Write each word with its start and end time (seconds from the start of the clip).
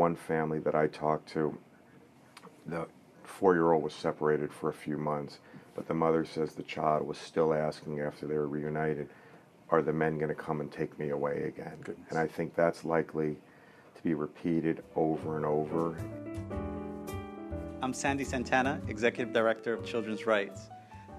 one 0.00 0.16
family 0.16 0.58
that 0.60 0.74
I 0.74 0.86
talked 0.86 1.28
to, 1.34 1.56
the 2.66 2.86
four 3.22 3.52
year 3.52 3.72
old 3.72 3.82
was 3.82 3.92
separated 3.92 4.50
for 4.50 4.70
a 4.70 4.72
few 4.72 4.96
months, 4.96 5.40
but 5.74 5.86
the 5.86 5.92
mother 5.92 6.24
says 6.24 6.54
the 6.54 6.62
child 6.62 7.06
was 7.06 7.18
still 7.18 7.52
asking 7.52 8.00
after 8.00 8.26
they 8.26 8.34
were 8.34 8.48
reunited, 8.48 9.10
Are 9.68 9.82
the 9.82 9.92
men 9.92 10.16
going 10.16 10.30
to 10.30 10.34
come 10.34 10.62
and 10.62 10.72
take 10.72 10.98
me 10.98 11.10
away 11.10 11.42
again? 11.42 11.76
Goodness. 11.84 12.06
And 12.08 12.18
I 12.18 12.26
think 12.26 12.54
that's 12.54 12.82
likely 12.82 13.36
to 13.94 14.02
be 14.02 14.14
repeated 14.14 14.82
over 14.96 15.36
and 15.36 15.44
over. 15.44 15.98
I'm 17.82 17.92
Sandy 17.92 18.24
Santana, 18.24 18.80
Executive 18.88 19.34
Director 19.34 19.74
of 19.74 19.84
Children's 19.84 20.24
Rights. 20.24 20.70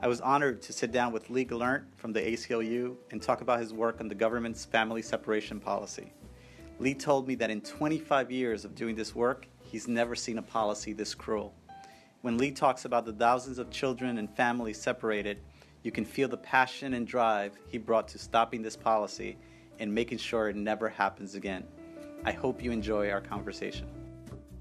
I 0.02 0.08
was 0.08 0.22
honored 0.22 0.60
to 0.64 0.74
sit 0.74 0.92
down 0.92 1.14
with 1.14 1.30
Lee 1.30 1.46
Gelernt 1.46 1.84
from 1.98 2.14
the 2.14 2.22
ACLU 2.22 2.96
and 3.12 3.22
talk 3.22 3.42
about 3.42 3.60
his 3.60 3.74
work 3.74 4.02
on 4.02 4.08
the 4.08 4.16
government's 4.16 4.66
family 4.66 5.04
separation 5.04 5.60
policy. 5.60 6.12
Lee 6.82 6.96
told 6.96 7.28
me 7.28 7.36
that 7.36 7.52
in 7.52 7.62
25 7.62 8.32
years 8.32 8.66
of 8.66 8.74
doing 8.74 8.96
this 8.96 9.14
work, 9.14 9.48
he's 9.62 9.88
never 9.88 10.16
seen 10.16 10.40
a 10.40 10.42
policy 10.42 10.94
this 10.94 11.14
cruel. 11.14 11.54
When 12.24 12.40
Lee 12.40 12.50
talks 12.50 12.86
about 12.86 13.06
the 13.06 13.14
thousands 13.14 13.60
of 13.60 13.70
children 13.70 14.18
and 14.18 14.28
families 14.28 14.82
separated, 14.82 15.42
you 15.84 15.92
can 15.92 16.04
feel 16.04 16.28
the 16.28 16.38
passion 16.38 16.96
and 16.96 17.06
drive 17.06 17.52
he 17.68 17.78
brought 17.78 18.08
to 18.08 18.18
stopping 18.18 18.64
this 18.64 18.76
policy 18.76 19.38
and 19.78 19.94
making 19.94 20.18
sure 20.18 20.50
it 20.50 20.56
never 20.56 20.90
happens 20.90 21.36
again. 21.36 21.66
I 22.26 22.32
hope 22.32 22.64
you 22.64 22.72
enjoy 22.72 23.12
our 23.12 23.22
conversation. 23.22 23.88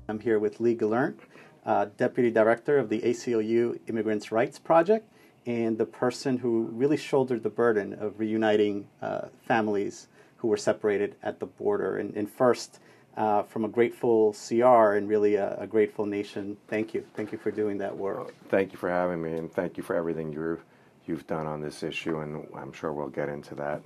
I'm 0.07 0.21
here 0.21 0.39
with 0.39 0.61
Lee 0.61 0.77
Gelernt, 0.77 1.21
uh, 1.65 1.87
Deputy 1.97 2.31
Director 2.31 2.77
of 2.77 2.91
the 2.91 3.01
ACLU 3.01 3.81
Immigrants' 3.87 4.31
Rights 4.31 4.59
Project, 4.59 5.11
and 5.47 5.79
the 5.79 5.87
person 5.87 6.37
who 6.37 6.65
really 6.65 6.99
shouldered 6.99 7.43
the 7.43 7.49
burden 7.49 7.95
of 7.95 8.21
reuniting 8.21 8.89
uh, 9.01 9.29
families 9.41 10.09
who 10.41 10.49
were 10.49 10.57
separated 10.57 11.17
at 11.23 11.39
the 11.39 11.47
border. 11.47 11.99
And, 11.99 12.17
and 12.17 12.29
first, 12.29 12.81
uh, 13.17 13.43
from 13.43 13.65
a 13.65 13.69
grateful 13.69 14.35
CR 14.35 14.95
and 14.95 15.07
really 15.09 15.35
a, 15.35 15.57
a, 15.59 15.67
grateful 15.67 16.07
nation, 16.07 16.57
thank 16.69 16.95
you. 16.95 17.05
Thank 17.15 17.33
you 17.33 17.39
for 17.39 17.51
doing 17.51 17.77
that 17.79 17.95
work. 17.95 18.35
Thank 18.49 18.73
you 18.73 18.79
for 18.79 18.89
having 18.89 19.21
me, 19.21 19.37
and 19.37 19.53
thank 19.53 19.77
you 19.77 19.83
for 19.83 19.95
everything 19.95 20.33
you 20.33 20.59
you've 21.07 21.27
done 21.27 21.47
on 21.47 21.61
this 21.61 21.83
issue, 21.83 22.21
and 22.21 22.47
I'm 22.57 22.73
sure 22.73 22.93
we'll 22.93 23.09
get 23.09 23.29
into 23.29 23.55
that 23.57 23.83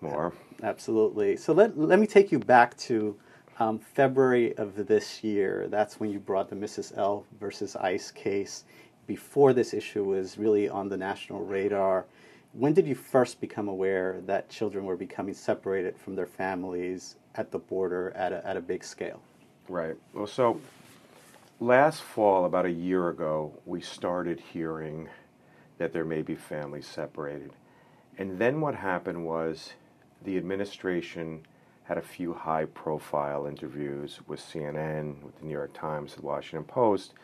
more. 0.00 0.32
Absolutely. 0.62 1.36
So 1.36 1.52
let, 1.52 1.76
let 1.76 1.98
me 1.98 2.06
take 2.06 2.30
you 2.30 2.38
back 2.38 2.76
to 2.78 3.16
um, 3.58 3.78
February 3.78 4.56
of 4.56 4.86
this 4.86 5.22
year. 5.22 5.66
That's 5.68 5.98
when 5.98 6.10
you 6.10 6.18
brought 6.18 6.48
the 6.48 6.56
Mrs. 6.56 6.96
L 6.96 7.26
versus 7.40 7.76
ICE 7.76 8.10
case 8.12 8.64
before 9.06 9.52
this 9.52 9.74
issue 9.74 10.04
was 10.04 10.38
really 10.38 10.68
on 10.68 10.88
the 10.88 10.96
national 10.96 11.40
radar. 11.40 12.06
When 12.52 12.74
did 12.74 12.86
you 12.86 12.96
first 12.96 13.40
become 13.40 13.68
aware 13.68 14.20
that 14.26 14.48
children 14.48 14.84
were 14.84 14.96
becoming 14.96 15.34
separated 15.34 15.96
from 15.96 16.16
their 16.16 16.26
families 16.26 17.14
at 17.36 17.52
the 17.52 17.60
border 17.60 18.12
at 18.16 18.32
a, 18.32 18.44
at 18.44 18.56
a 18.56 18.60
big 18.60 18.82
scale? 18.82 19.22
Right. 19.68 19.96
Well, 20.12 20.26
so 20.26 20.60
last 21.60 22.02
fall, 22.02 22.44
about 22.44 22.66
a 22.66 22.70
year 22.70 23.08
ago, 23.08 23.52
we 23.66 23.80
started 23.80 24.40
hearing 24.40 25.08
that 25.78 25.92
there 25.92 26.04
may 26.04 26.22
be 26.22 26.34
families 26.34 26.88
separated. 26.88 27.52
And 28.18 28.38
then 28.38 28.60
what 28.60 28.74
happened 28.74 29.24
was 29.24 29.74
the 30.24 30.36
administration 30.36 31.46
had 31.84 31.98
a 31.98 32.02
few 32.02 32.34
high 32.34 32.64
profile 32.64 33.46
interviews 33.46 34.20
with 34.26 34.40
CNN, 34.40 35.22
with 35.22 35.38
the 35.38 35.46
New 35.46 35.52
York 35.52 35.72
Times, 35.72 36.16
the 36.16 36.22
Washington 36.22 36.64
Post, 36.64 37.14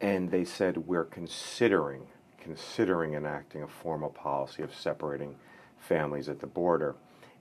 and 0.00 0.30
they 0.30 0.44
said 0.44 0.86
we're 0.86 1.04
considering 1.04 2.06
considering 2.42 3.14
enacting 3.14 3.62
a 3.62 3.68
formal 3.68 4.10
policy 4.10 4.62
of 4.62 4.74
separating 4.74 5.36
families 5.78 6.28
at 6.28 6.40
the 6.40 6.46
border. 6.46 6.96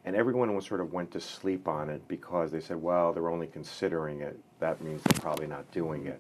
And 0.06 0.16
everyone 0.16 0.56
was 0.56 0.66
sort 0.66 0.82
of 0.82 0.94
went 0.94 1.12
to 1.12 1.20
sleep 1.20 1.68
on 1.68 1.90
it 1.90 2.08
because 2.08 2.52
they 2.52 2.60
said, 2.60 2.82
well, 2.82 3.14
they're 3.14 3.30
only 3.30 3.48
considering 3.48 4.22
it. 4.22 4.40
That 4.60 4.82
means 4.82 5.02
they're 5.04 5.22
probably 5.22 5.48
not 5.48 5.70
doing 5.72 6.08
it. 6.08 6.20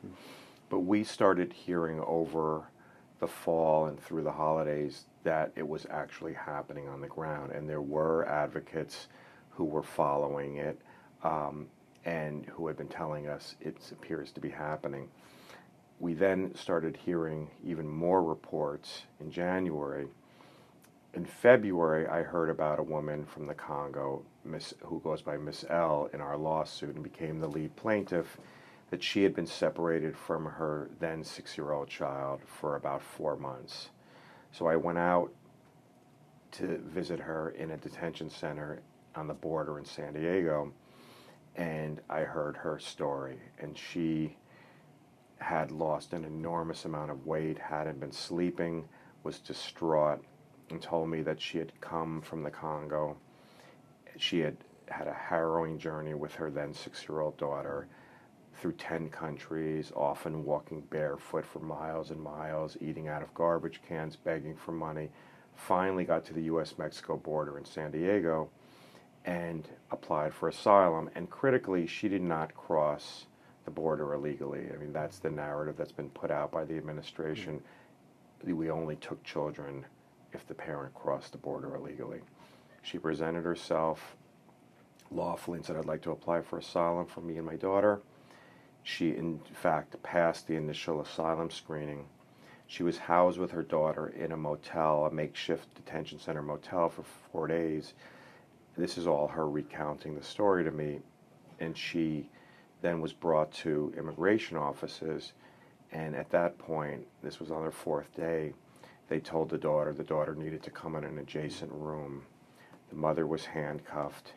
But 0.69 0.79
we 0.79 1.03
started 1.03 1.51
hearing 1.53 1.99
over 2.01 2.63
the 3.19 3.27
fall 3.27 3.85
and 3.85 3.99
through 3.99 4.23
the 4.23 4.31
holidays 4.31 5.05
that 5.23 5.51
it 5.55 5.67
was 5.67 5.85
actually 5.89 6.33
happening 6.33 6.87
on 6.87 7.01
the 7.01 7.07
ground. 7.07 7.51
And 7.51 7.69
there 7.69 7.81
were 7.81 8.27
advocates 8.27 9.07
who 9.51 9.65
were 9.65 9.83
following 9.83 10.57
it 10.57 10.79
um, 11.23 11.67
and 12.05 12.45
who 12.47 12.67
had 12.67 12.77
been 12.77 12.87
telling 12.87 13.27
us 13.27 13.55
it 13.61 13.77
appears 13.91 14.31
to 14.31 14.39
be 14.39 14.49
happening 14.49 15.07
we 16.01 16.15
then 16.15 16.53
started 16.55 16.97
hearing 17.05 17.51
even 17.63 17.87
more 17.87 18.23
reports 18.23 19.03
in 19.19 19.31
January. 19.31 20.07
In 21.13 21.25
February, 21.25 22.07
I 22.07 22.23
heard 22.23 22.49
about 22.49 22.79
a 22.79 22.83
woman 22.83 23.23
from 23.23 23.45
the 23.45 23.53
Congo, 23.53 24.23
Miss, 24.43 24.73
who 24.83 24.99
goes 24.99 25.21
by 25.21 25.37
Miss 25.37 25.63
L, 25.69 26.09
in 26.11 26.19
our 26.19 26.37
lawsuit 26.37 26.95
and 26.95 27.03
became 27.03 27.39
the 27.39 27.47
lead 27.47 27.75
plaintiff, 27.75 28.37
that 28.89 29.03
she 29.03 29.21
had 29.21 29.35
been 29.35 29.45
separated 29.45 30.17
from 30.17 30.43
her 30.43 30.89
then 30.99 31.23
six 31.23 31.55
year 31.55 31.71
old 31.71 31.87
child 31.87 32.41
for 32.45 32.75
about 32.75 33.03
four 33.03 33.37
months. 33.37 33.89
So 34.51 34.65
I 34.65 34.77
went 34.77 34.97
out 34.97 35.31
to 36.53 36.79
visit 36.79 37.19
her 37.19 37.51
in 37.51 37.71
a 37.71 37.77
detention 37.77 38.31
center 38.31 38.81
on 39.15 39.27
the 39.27 39.35
border 39.35 39.77
in 39.77 39.85
San 39.85 40.13
Diego, 40.13 40.73
and 41.55 42.01
I 42.09 42.21
heard 42.21 42.57
her 42.57 42.79
story. 42.79 43.37
And 43.59 43.77
she 43.77 44.35
had 45.41 45.71
lost 45.71 46.13
an 46.13 46.23
enormous 46.23 46.85
amount 46.85 47.11
of 47.11 47.25
weight, 47.25 47.57
hadn't 47.57 47.99
been 47.99 48.11
sleeping, 48.11 48.87
was 49.23 49.39
distraught, 49.39 50.23
and 50.69 50.81
told 50.81 51.09
me 51.09 51.21
that 51.23 51.41
she 51.41 51.57
had 51.57 51.79
come 51.81 52.21
from 52.21 52.43
the 52.43 52.51
Congo. 52.51 53.17
She 54.17 54.39
had 54.39 54.55
had 54.87 55.07
a 55.07 55.13
harrowing 55.13 55.79
journey 55.79 56.13
with 56.13 56.35
her 56.35 56.51
then 56.51 56.73
six 56.73 57.07
year 57.07 57.21
old 57.21 57.37
daughter 57.37 57.87
through 58.55 58.73
10 58.73 59.09
countries, 59.09 59.91
often 59.95 60.45
walking 60.45 60.81
barefoot 60.81 61.45
for 61.45 61.59
miles 61.59 62.11
and 62.11 62.21
miles, 62.21 62.77
eating 62.79 63.07
out 63.07 63.23
of 63.23 63.33
garbage 63.33 63.81
cans, 63.87 64.15
begging 64.15 64.55
for 64.55 64.71
money. 64.71 65.09
Finally, 65.55 66.05
got 66.05 66.23
to 66.25 66.33
the 66.33 66.43
US 66.43 66.77
Mexico 66.77 67.17
border 67.17 67.57
in 67.57 67.65
San 67.65 67.91
Diego 67.91 68.49
and 69.25 69.67
applied 69.89 70.33
for 70.33 70.49
asylum. 70.49 71.09
And 71.15 71.29
critically, 71.29 71.87
she 71.87 72.07
did 72.07 72.21
not 72.21 72.53
cross 72.53 73.25
the 73.65 73.71
border 73.71 74.13
illegally. 74.13 74.67
I 74.73 74.77
mean, 74.77 74.93
that's 74.93 75.19
the 75.19 75.29
narrative 75.29 75.75
that's 75.77 75.91
been 75.91 76.09
put 76.09 76.31
out 76.31 76.51
by 76.51 76.65
the 76.65 76.77
administration. 76.77 77.61
Mm-hmm. 78.45 78.55
We 78.55 78.71
only 78.71 78.95
took 78.95 79.23
children 79.23 79.85
if 80.33 80.47
the 80.47 80.53
parent 80.53 80.93
crossed 80.95 81.33
the 81.33 81.37
border 81.37 81.75
illegally. 81.75 82.21
She 82.81 82.97
presented 82.97 83.43
herself 83.43 84.15
lawfully 85.11 85.57
and 85.57 85.65
said, 85.65 85.77
I'd 85.77 85.85
like 85.85 86.01
to 86.03 86.11
apply 86.11 86.41
for 86.41 86.57
asylum 86.57 87.05
for 87.05 87.21
me 87.21 87.37
and 87.37 87.45
my 87.45 87.55
daughter. 87.55 88.01
She, 88.83 89.09
in 89.09 89.39
fact, 89.53 90.01
passed 90.01 90.47
the 90.47 90.55
initial 90.55 91.01
asylum 91.01 91.51
screening. 91.51 92.05
She 92.65 92.83
was 92.83 92.97
housed 92.97 93.37
with 93.37 93.51
her 93.51 93.61
daughter 93.61 94.07
in 94.07 94.31
a 94.31 94.37
motel, 94.37 95.05
a 95.05 95.11
makeshift 95.11 95.75
detention 95.75 96.19
center 96.19 96.41
motel, 96.41 96.89
for 96.89 97.03
four 97.31 97.45
days. 97.47 97.93
This 98.77 98.97
is 98.97 99.05
all 99.05 99.27
her 99.27 99.47
recounting 99.47 100.15
the 100.15 100.23
story 100.23 100.63
to 100.63 100.71
me. 100.71 101.01
And 101.59 101.77
she 101.77 102.29
then 102.81 103.01
was 103.01 103.13
brought 103.13 103.51
to 103.51 103.93
immigration 103.97 104.57
offices. 104.57 105.33
And 105.91 106.15
at 106.15 106.29
that 106.31 106.57
point, 106.57 107.05
this 107.21 107.39
was 107.39 107.51
on 107.51 107.61
their 107.61 107.71
fourth 107.71 108.15
day, 108.15 108.53
they 109.09 109.19
told 109.19 109.49
the 109.49 109.57
daughter 109.57 109.91
the 109.91 110.03
daughter 110.03 110.35
needed 110.35 110.63
to 110.63 110.71
come 110.71 110.95
in 110.95 111.03
an 111.03 111.17
adjacent 111.17 111.71
room. 111.73 112.23
The 112.89 112.95
mother 112.95 113.27
was 113.27 113.45
handcuffed, 113.45 114.33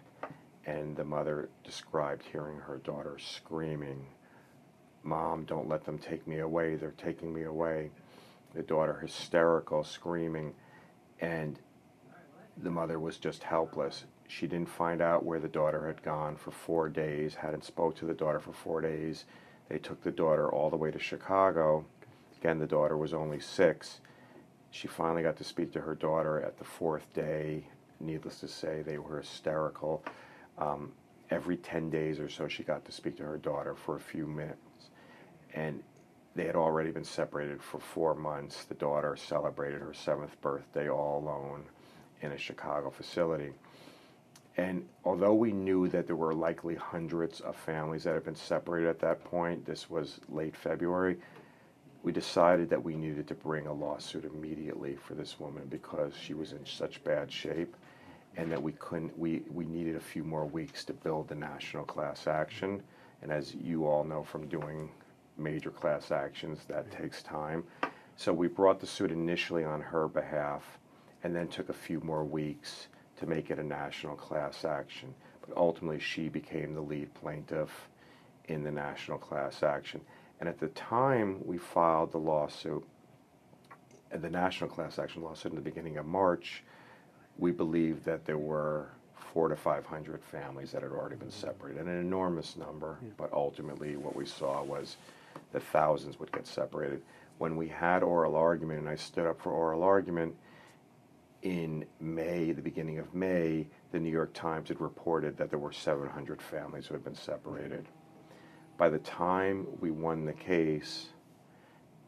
and 0.66 0.97
the 0.97 1.04
mother 1.04 1.49
described 1.62 2.25
hearing 2.25 2.59
her 2.59 2.78
daughter 2.78 3.16
screaming, 3.19 4.06
Mom, 5.04 5.44
don't 5.44 5.69
let 5.69 5.84
them 5.84 5.99
take 5.99 6.27
me 6.27 6.41
away. 6.41 6.75
They're 6.75 6.94
taking 6.97 7.33
me 7.33 7.44
away. 7.44 7.91
The 8.54 8.62
daughter 8.62 8.94
hysterical, 8.94 9.84
screaming, 9.84 10.54
and 11.21 11.59
the 12.56 12.71
mother 12.71 12.99
was 12.99 13.19
just 13.19 13.43
helpless 13.43 14.06
she 14.34 14.49
didn't 14.49 14.69
find 14.69 15.00
out 15.00 15.25
where 15.25 15.39
the 15.39 15.47
daughter 15.47 15.87
had 15.87 16.03
gone 16.03 16.34
for 16.34 16.50
four 16.50 16.89
days, 16.89 17.37
hadn't 17.37 17.65
spoke 17.65 17.95
to 17.95 18.05
the 18.05 18.15
daughter 18.15 18.41
for 18.41 18.53
four 18.53 18.81
days. 18.81 19.27
They 19.69 19.78
took 19.78 20.03
the 20.03 20.10
daughter 20.10 20.51
all 20.51 20.71
the 20.71 20.77
way 20.77 20.91
to 20.91 20.98
Chicago. 20.98 21.84
Again, 22.41 22.59
the 22.59 22.66
daughter 22.66 22.97
was 22.97 23.15
only 23.15 23.39
six. 23.39 24.01
She 24.72 24.89
finally 24.89 25.22
got 25.22 25.36
to 25.36 25.45
speak 25.45 25.72
to 25.75 25.81
her 25.81 25.95
daughter 25.95 26.41
at 26.41 26.59
the 26.59 26.65
fourth 26.65 27.15
day. 27.15 27.69
Needless 28.01 28.41
to 28.41 28.48
say, 28.48 28.83
they 28.83 28.98
were 28.98 29.19
hysterical. 29.19 30.04
Um, 30.59 30.91
every 31.30 31.57
10 31.57 31.89
days 31.89 32.19
or 32.19 32.28
so, 32.28 32.48
she 32.48 32.65
got 32.65 32.84
to 32.87 32.92
speak 32.92 33.16
to 33.19 33.22
her 33.22 33.39
daughter 33.39 33.77
for 33.77 33.95
a 33.95 34.01
few 34.01 34.27
minutes. 34.27 34.91
And 35.54 35.80
they 36.34 36.47
had 36.47 36.57
already 36.57 36.91
been 36.91 37.04
separated 37.04 37.63
for 37.63 37.78
four 37.78 38.16
months. 38.16 38.65
The 38.65 38.75
daughter 38.75 39.15
celebrated 39.15 39.80
her 39.80 39.95
seventh 39.95 40.41
birthday 40.41 40.89
all 40.91 41.21
alone 41.21 41.66
in 42.21 42.33
a 42.33 42.39
Chicago 42.39 42.91
facility. 42.91 43.53
And 44.56 44.86
although 45.04 45.34
we 45.34 45.53
knew 45.53 45.89
that 45.89 46.06
there 46.06 46.16
were 46.16 46.34
likely 46.34 46.77
hundreds 46.77 47.41
of 47.41 47.56
families 47.56 48.04
that 48.04 48.15
had 48.15 48.24
been 48.24 48.36
separated 48.36 48.89
at 48.89 49.01
that 49.01 49.24
point, 49.24 49.65
this 49.66 49.91
was 49.91 50.21
late 50.28 50.56
February, 50.56 51.16
we 52.04 52.12
decided 52.12 52.71
that 52.71 52.83
we 52.83 52.95
needed 52.95 53.27
to 53.28 53.34
bring 53.34 53.66
a 53.66 53.72
lawsuit 53.72 54.24
immediately 54.24 54.95
for 54.95 55.15
this 55.15 55.41
woman 55.41 55.66
because 55.71 56.12
she 56.16 56.34
was 56.34 56.53
in 56.53 56.65
such 56.66 57.03
bad 57.03 57.33
shape 57.33 57.77
and 58.36 58.51
that 58.53 58.62
we 58.62 58.72
couldn't 58.72 59.16
we, 59.18 59.42
we 59.51 59.65
needed 59.65 59.97
a 59.97 60.01
few 60.01 60.22
more 60.22 60.45
weeks 60.45 60.84
to 60.84 60.92
build 60.92 61.28
the 61.28 61.34
national 61.34 61.84
class 61.84 62.27
action 62.27 62.83
And 63.22 63.33
as 63.33 63.54
you 63.54 63.86
all 63.86 64.04
know 64.04 64.22
from 64.22 64.48
doing 64.48 64.91
major 65.39 65.71
class 65.71 66.10
actions, 66.12 66.60
that 66.68 66.91
takes 66.91 67.22
time. 67.22 67.65
So 68.16 68.33
we 68.33 68.48
brought 68.48 68.80
the 68.80 68.86
suit 68.86 69.10
initially 69.10 69.65
on 69.65 69.80
her 69.80 70.09
behalf 70.09 70.78
and 71.24 71.34
then 71.34 71.48
took 71.48 71.71
a 71.71 71.74
few 71.74 72.01
more 72.01 72.22
weeks 72.24 72.89
to 73.19 73.27
make 73.27 73.51
it 73.51 73.59
a 73.59 73.65
national 73.65 74.16
class 74.16 74.65
action. 74.65 75.15
But 75.47 75.57
ultimately, 75.57 76.01
she 76.01 76.28
became 76.28 76.75
the 76.75 76.81
lead 76.81 77.13
plaintiff 77.15 77.89
in 78.49 78.63
the 78.63 78.71
national 78.71 79.19
class 79.19 79.63
action. 79.63 80.01
And 80.41 80.49
at 80.49 80.59
the 80.59 80.69
time 80.69 81.41
we 81.45 81.59
filed 81.59 82.13
the 82.13 82.19
lawsuit, 82.19 82.84
uh, 84.13 84.19
the 84.19 84.31
national 84.31 84.71
class 84.71 84.99
action 84.99 85.22
lawsuit 85.22 85.53
in 85.53 85.57
the 85.57 85.63
beginning 85.63 85.97
of 85.97 86.07
March, 86.07 86.63
we 87.39 87.51
believed 87.51 88.05
that 88.05 88.25
there 88.25 88.39
were 88.39 88.89
four 89.33 89.49
to 89.49 89.57
500 89.57 90.22
families 90.22 90.72
that 90.72 90.83
had 90.83 90.93
already 90.93 91.16
been 91.16 91.31
separated, 91.31 91.81
an 91.81 91.89
enormous 91.89 92.57
number, 92.57 92.99
yeah. 93.03 93.11
but 93.16 93.33
ultimately 93.33 93.97
what 93.97 94.15
we 94.15 94.27
saw 94.27 94.63
was 94.63 94.97
that 95.53 95.63
thousands 95.63 96.19
would 96.21 96.31
get 96.31 96.47
separated. 96.47 97.03
When 97.39 97.57
we 97.57 97.69
had 97.69 98.03
oral 98.03 98.37
argument, 98.37 98.81
and 98.81 98.89
I 98.89 98.95
stood 98.95 99.27
up 99.27 99.41
for 99.41 99.51
oral 99.51 99.83
argument 99.83 100.37
in 101.44 101.84
May, 102.00 102.52
the 102.52 102.62
beginning 102.62 102.98
of 102.98 103.14
May, 103.14 103.68
the 103.92 104.00
New 104.00 104.10
York 104.10 104.32
Times 104.32 104.70
had 104.70 104.80
reported 104.80 105.36
that 105.36 105.50
there 105.50 105.58
were 105.58 105.72
700 105.72 106.41
families 106.41 106.86
who 106.86 106.94
had 106.94 107.04
been 107.04 107.14
separated. 107.14 107.86
By 108.78 108.88
the 108.88 108.98
time 108.98 109.66
we 109.78 109.91
won 109.91 110.24
the 110.24 110.32
case, 110.32 111.10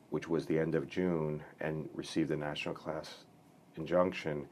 which 0.08 0.26
was 0.26 0.46
the 0.46 0.58
end 0.58 0.74
of 0.74 0.88
June, 0.88 1.42
and 1.60 1.88
received 1.94 2.30
the 2.30 2.36
national 2.36 2.74
class 2.74 3.24
injunction, 3.76 4.46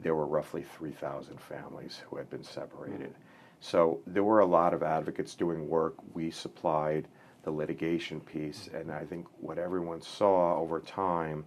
there 0.00 0.14
were 0.14 0.26
roughly 0.26 0.62
3,000 0.62 1.38
families 1.38 2.02
who 2.08 2.16
had 2.16 2.30
been 2.30 2.42
separated. 2.42 3.14
So 3.60 4.00
there 4.06 4.24
were 4.24 4.40
a 4.40 4.46
lot 4.46 4.72
of 4.72 4.82
advocates 4.82 5.34
doing 5.34 5.68
work. 5.68 5.94
We 6.14 6.30
supplied 6.30 7.08
the 7.42 7.50
litigation 7.50 8.20
piece, 8.20 8.70
and 8.72 8.90
I 8.90 9.04
think 9.04 9.26
what 9.38 9.58
everyone 9.58 10.00
saw 10.00 10.56
over 10.58 10.80
time 10.80 11.44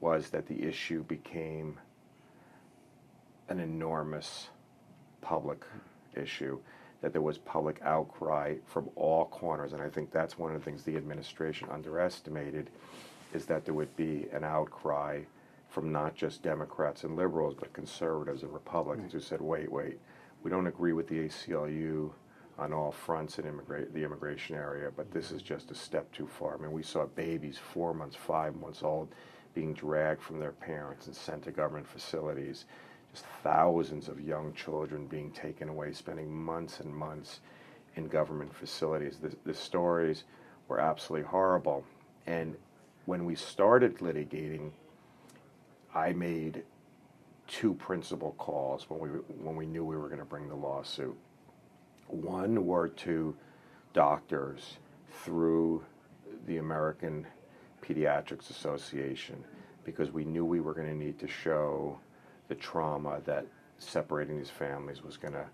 was 0.00 0.30
that 0.30 0.46
the 0.46 0.62
issue 0.62 1.02
became 1.04 1.76
an 3.48 3.60
enormous 3.60 4.48
public 5.20 5.64
issue, 6.14 6.58
that 7.00 7.12
there 7.12 7.22
was 7.22 7.38
public 7.38 7.80
outcry 7.82 8.56
from 8.66 8.88
all 8.96 9.26
corners, 9.26 9.72
and 9.72 9.82
I 9.82 9.88
think 9.88 10.10
that's 10.10 10.38
one 10.38 10.54
of 10.54 10.58
the 10.58 10.64
things 10.64 10.82
the 10.82 10.96
administration 10.96 11.68
underestimated, 11.70 12.70
is 13.32 13.46
that 13.46 13.64
there 13.64 13.74
would 13.74 13.94
be 13.96 14.26
an 14.32 14.44
outcry 14.44 15.22
from 15.68 15.92
not 15.92 16.14
just 16.14 16.42
Democrats 16.42 17.04
and 17.04 17.14
liberals, 17.14 17.54
but 17.54 17.72
conservatives 17.72 18.42
and 18.42 18.52
Republicans 18.52 19.10
mm. 19.10 19.14
who 19.14 19.20
said, 19.20 19.40
wait, 19.40 19.70
wait, 19.70 19.98
we 20.42 20.50
don't 20.50 20.66
agree 20.66 20.92
with 20.92 21.06
the 21.08 21.28
ACLU 21.28 22.10
on 22.58 22.72
all 22.72 22.90
fronts 22.90 23.38
in 23.38 23.44
immigra- 23.44 23.92
the 23.92 24.02
immigration 24.02 24.56
area, 24.56 24.90
but 24.96 25.10
this 25.12 25.30
is 25.30 25.42
mm. 25.42 25.46
just 25.46 25.70
a 25.70 25.74
step 25.74 26.10
too 26.10 26.26
far. 26.26 26.54
I 26.54 26.62
mean, 26.62 26.72
we 26.72 26.82
saw 26.82 27.06
babies 27.06 27.58
four 27.58 27.94
months, 27.94 28.16
five 28.16 28.56
months 28.56 28.82
old 28.82 29.14
being 29.54 29.74
dragged 29.74 30.22
from 30.22 30.38
their 30.38 30.52
parents 30.52 31.06
and 31.06 31.14
sent 31.14 31.42
to 31.44 31.50
government 31.50 31.86
facilities 31.86 32.64
just 33.12 33.24
thousands 33.42 34.08
of 34.08 34.20
young 34.20 34.52
children 34.52 35.06
being 35.06 35.30
taken 35.30 35.68
away, 35.68 35.92
spending 35.92 36.30
months 36.30 36.80
and 36.80 36.94
months 36.94 37.40
in 37.96 38.08
government 38.08 38.54
facilities. 38.54 39.18
The, 39.20 39.34
the 39.44 39.54
stories 39.54 40.24
were 40.68 40.80
absolutely 40.80 41.26
horrible. 41.26 41.84
And 42.26 42.56
when 43.06 43.24
we 43.24 43.34
started 43.34 43.98
litigating, 43.98 44.70
I 45.94 46.12
made 46.12 46.62
two 47.46 47.74
principal 47.74 48.32
calls 48.36 48.88
when 48.90 49.00
we 49.00 49.08
when 49.42 49.56
we 49.56 49.66
knew 49.66 49.84
we 49.84 49.96
were 49.96 50.08
going 50.08 50.20
to 50.20 50.26
bring 50.26 50.48
the 50.48 50.54
lawsuit. 50.54 51.16
One 52.08 52.66
were 52.66 52.88
to 52.88 53.34
doctors 53.94 54.76
through 55.24 55.84
the 56.46 56.58
American 56.58 57.26
Pediatrics 57.82 58.50
Association 58.50 59.42
because 59.84 60.10
we 60.12 60.24
knew 60.24 60.44
we 60.44 60.60
were 60.60 60.74
going 60.74 60.88
to 60.88 60.94
need 60.94 61.18
to 61.18 61.26
show 61.26 61.98
the 62.48 62.54
trauma 62.54 63.20
that 63.24 63.46
separating 63.78 64.36
these 64.38 64.50
families 64.50 65.02
was 65.02 65.16
going 65.16 65.34
to 65.34 65.46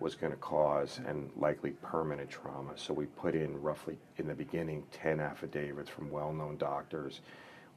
was 0.00 0.14
going 0.14 0.32
to 0.32 0.38
cause 0.38 1.00
and 1.06 1.28
likely 1.36 1.72
permanent 1.82 2.30
trauma. 2.30 2.70
So 2.76 2.94
we 2.94 3.06
put 3.06 3.34
in 3.34 3.60
roughly 3.60 3.98
in 4.16 4.28
the 4.28 4.34
beginning 4.34 4.84
10 4.92 5.18
affidavits 5.18 5.90
from 5.90 6.10
well-known 6.10 6.56
doctors 6.56 7.20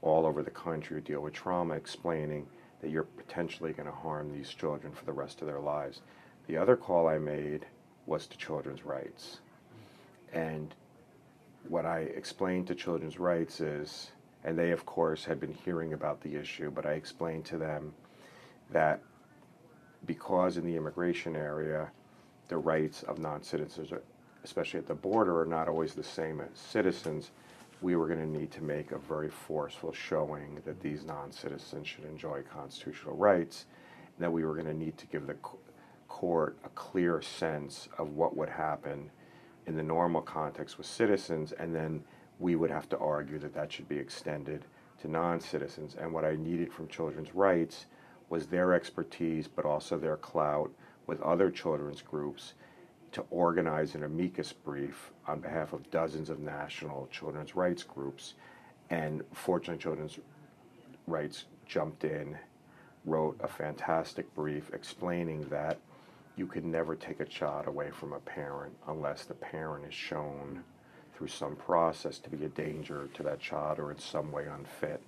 all 0.03 0.27
over 0.27 0.43
the 0.43 0.51
country 0.51 0.95
who 0.97 1.01
deal 1.01 1.21
with 1.21 1.33
trauma 1.33 1.73
explaining 1.73 2.45
that 2.81 2.91
you're 2.91 3.03
potentially 3.03 3.73
going 3.73 3.87
to 3.87 3.95
harm 3.95 4.31
these 4.31 4.49
children 4.49 4.93
for 4.93 5.05
the 5.05 5.11
rest 5.11 5.41
of 5.41 5.47
their 5.47 5.59
lives. 5.59 6.01
The 6.47 6.57
other 6.57 6.75
call 6.75 7.07
I 7.07 7.17
made 7.17 7.65
was 8.05 8.27
to 8.27 8.37
children's 8.37 8.85
rights. 8.85 9.39
And 10.33 10.73
what 11.67 11.85
I 11.85 11.99
explained 11.99 12.67
to 12.67 12.75
children's 12.75 13.19
rights 13.19 13.61
is, 13.61 14.11
and 14.43 14.57
they 14.57 14.71
of 14.71 14.85
course 14.85 15.25
had 15.25 15.39
been 15.39 15.53
hearing 15.53 15.93
about 15.93 16.21
the 16.21 16.35
issue, 16.35 16.71
but 16.71 16.85
I 16.85 16.93
explained 16.93 17.45
to 17.45 17.57
them 17.57 17.93
that 18.71 19.01
because 20.06 20.57
in 20.57 20.65
the 20.65 20.75
immigration 20.75 21.35
area, 21.35 21.89
the 22.47 22.57
rights 22.57 23.03
of 23.03 23.19
non 23.19 23.44
citizens, 23.44 23.91
especially 24.44 24.79
at 24.79 24.88
the 24.88 24.95
border, 24.95 25.39
are 25.41 25.45
not 25.45 25.68
always 25.68 25.94
the 25.94 26.03
same 26.03 26.41
as 26.41 26.50
citizens, 26.56 27.31
we 27.81 27.95
were 27.95 28.07
going 28.07 28.19
to 28.19 28.39
need 28.39 28.51
to 28.51 28.63
make 28.63 28.91
a 28.91 28.97
very 28.97 29.29
forceful 29.29 29.91
showing 29.91 30.62
that 30.65 30.79
these 30.81 31.03
non 31.03 31.31
citizens 31.31 31.88
should 31.88 32.06
enjoy 32.06 32.41
constitutional 32.41 33.15
rights, 33.15 33.65
and 34.15 34.23
that 34.23 34.31
we 34.31 34.44
were 34.44 34.53
going 34.53 34.65
to 34.65 34.73
need 34.73 34.97
to 34.97 35.07
give 35.07 35.27
the 35.27 35.35
court 36.07 36.57
a 36.65 36.69
clear 36.69 37.21
sense 37.21 37.88
of 37.97 38.09
what 38.09 38.35
would 38.35 38.50
happen 38.50 39.09
in 39.68 39.75
the 39.75 39.83
normal 39.83 40.21
context 40.21 40.77
with 40.77 40.88
citizens, 40.88 41.51
and 41.53 41.73
then 41.73 42.03
we 42.39 42.56
would 42.56 42.71
have 42.71 42.89
to 42.89 42.97
argue 42.97 43.39
that 43.39 43.53
that 43.53 43.71
should 43.71 43.88
be 43.88 43.97
extended 43.97 44.65
to 45.01 45.07
non 45.07 45.39
citizens. 45.39 45.95
And 46.00 46.12
what 46.13 46.25
I 46.25 46.35
needed 46.35 46.73
from 46.73 46.88
children's 46.88 47.33
rights 47.33 47.85
was 48.31 48.48
their 48.48 48.74
expertise, 48.74 49.48
but 49.48 49.66
also 49.66 50.00
their 50.00 50.16
clout 50.16 50.72
with 51.06 51.22
other 51.22 51.51
children's 51.51 52.01
groups 52.01 52.54
to 53.12 53.25
organize 53.30 53.94
an 53.94 54.04
amicus 54.04 54.54
brief 54.54 55.12
on 55.28 55.42
behalf 55.42 55.74
of 55.74 55.92
dozens 55.92 56.30
of 56.30 56.39
national 56.39 57.10
children's 57.12 57.57
rights 57.57 57.83
groups. 57.83 58.36
And 58.89 59.22
fortunately, 59.33 59.83
Children's 59.83 60.18
Rights 61.07 61.45
jumped 61.66 62.06
in, 62.06 62.38
wrote 63.06 63.38
a 63.42 63.48
fantastic 63.50 64.33
brief 64.33 64.72
explaining 64.74 65.42
that 65.50 65.78
you 66.38 66.48
can 66.48 66.72
never 66.72 66.95
take 66.95 67.19
a 67.19 67.25
child 67.25 67.68
away 67.68 67.89
from 67.92 68.13
a 68.13 68.19
parent 68.19 68.74
unless 68.88 69.25
the 69.25 69.33
parent 69.33 69.86
is 69.86 69.94
shown 69.94 70.63
through 71.13 71.28
some 71.28 71.57
process 71.57 72.18
to 72.19 72.30
be 72.30 72.45
a 72.45 72.50
danger 72.50 73.09
to 73.14 73.23
that 73.23 73.42
child 73.42 73.78
or 73.78 73.92
in 73.92 74.00
some 74.00 74.31
way 74.31 74.45
unfit. 74.45 75.04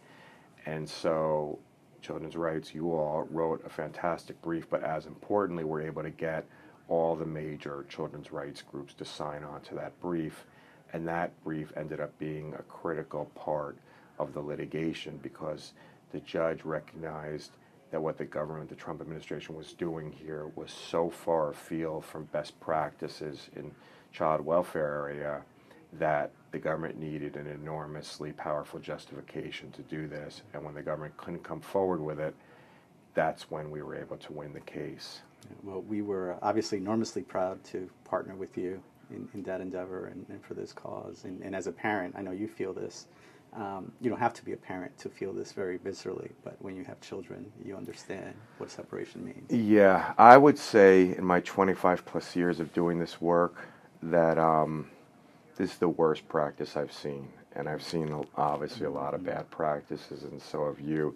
And 0.65 0.89
so 0.89 1.59
Children's 2.03 2.35
Rights, 2.35 2.75
you 2.75 2.91
all 2.91 3.25
wrote 3.31 3.65
a 3.65 3.69
fantastic 3.69 4.39
brief, 4.41 4.69
but 4.69 4.83
as 4.83 5.05
importantly, 5.05 5.63
we're 5.63 5.81
able 5.81 6.03
to 6.03 6.09
get 6.09 6.45
all 6.89 7.15
the 7.15 7.25
major 7.25 7.85
children's 7.87 8.31
rights 8.31 8.61
groups 8.61 8.93
to 8.95 9.05
sign 9.05 9.43
on 9.43 9.61
to 9.61 9.75
that 9.75 9.99
brief. 10.01 10.45
And 10.91 11.07
that 11.07 11.31
brief 11.45 11.71
ended 11.77 12.01
up 12.01 12.17
being 12.19 12.53
a 12.53 12.63
critical 12.63 13.25
part 13.35 13.77
of 14.19 14.33
the 14.33 14.41
litigation 14.41 15.17
because 15.23 15.71
the 16.11 16.19
judge 16.19 16.65
recognized 16.65 17.51
that 17.91 18.01
what 18.01 18.17
the 18.17 18.25
government, 18.25 18.69
the 18.69 18.75
Trump 18.75 18.99
administration, 18.99 19.55
was 19.55 19.71
doing 19.71 20.11
here 20.11 20.47
was 20.55 20.71
so 20.71 21.09
far 21.09 21.51
afield 21.51 22.03
from 22.03 22.25
best 22.25 22.59
practices 22.59 23.49
in 23.55 23.71
child 24.11 24.41
welfare 24.41 25.07
area 25.07 25.41
that 25.99 26.31
the 26.51 26.59
government 26.59 26.99
needed 26.99 27.35
an 27.35 27.47
enormously 27.47 28.31
powerful 28.31 28.79
justification 28.79 29.71
to 29.71 29.81
do 29.83 30.07
this. 30.07 30.41
And 30.53 30.63
when 30.63 30.73
the 30.73 30.81
government 30.81 31.17
couldn't 31.17 31.43
come 31.43 31.61
forward 31.61 32.01
with 32.01 32.19
it, 32.19 32.35
that's 33.13 33.49
when 33.49 33.69
we 33.69 33.81
were 33.81 33.95
able 33.95 34.17
to 34.17 34.33
win 34.33 34.53
the 34.53 34.61
case. 34.61 35.21
Well, 35.63 35.81
we 35.81 36.01
were 36.01 36.37
obviously 36.41 36.77
enormously 36.77 37.21
proud 37.21 37.63
to 37.65 37.89
partner 38.05 38.35
with 38.35 38.57
you 38.57 38.81
in, 39.11 39.27
in 39.33 39.43
that 39.43 39.61
endeavor 39.61 40.07
and, 40.07 40.25
and, 40.29 40.43
for 40.43 40.53
this 40.53 40.73
cause. 40.73 41.23
And, 41.25 41.41
and, 41.41 41.55
as 41.55 41.67
a 41.67 41.71
parent, 41.71 42.15
I 42.17 42.21
know 42.21 42.31
you 42.31 42.47
feel 42.47 42.73
this. 42.73 43.07
Um, 43.53 43.91
you 44.01 44.09
don't 44.09 44.19
have 44.19 44.33
to 44.35 44.45
be 44.45 44.53
a 44.53 44.57
parent 44.57 44.97
to 44.99 45.09
feel 45.09 45.31
this 45.31 45.51
very 45.51 45.77
viscerally, 45.77 46.31
but 46.43 46.55
when 46.59 46.75
you 46.75 46.83
have 46.85 46.99
children, 47.01 47.51
you 47.63 47.75
understand 47.75 48.33
what 48.57 48.71
separation 48.71 49.23
means. 49.23 49.51
Yeah, 49.51 50.13
I 50.17 50.37
would 50.37 50.57
say 50.57 51.15
in 51.15 51.23
my 51.23 51.39
25 51.41 52.03
plus 52.05 52.35
years 52.35 52.59
of 52.59 52.73
doing 52.73 52.97
this 52.97 53.21
work 53.21 53.67
that 54.01 54.39
um, 54.39 54.89
this 55.55 55.71
is 55.71 55.77
the 55.77 55.89
worst 55.89 56.27
practice 56.27 56.75
I've 56.75 56.91
seen, 56.91 57.27
and 57.55 57.69
I've 57.69 57.83
seen 57.83 58.13
obviously 58.35 58.85
a 58.85 58.91
lot 58.91 59.13
of 59.13 59.23
bad 59.23 59.49
practices, 59.51 60.23
and 60.23 60.41
so 60.41 60.65
have 60.65 60.79
you. 60.79 61.15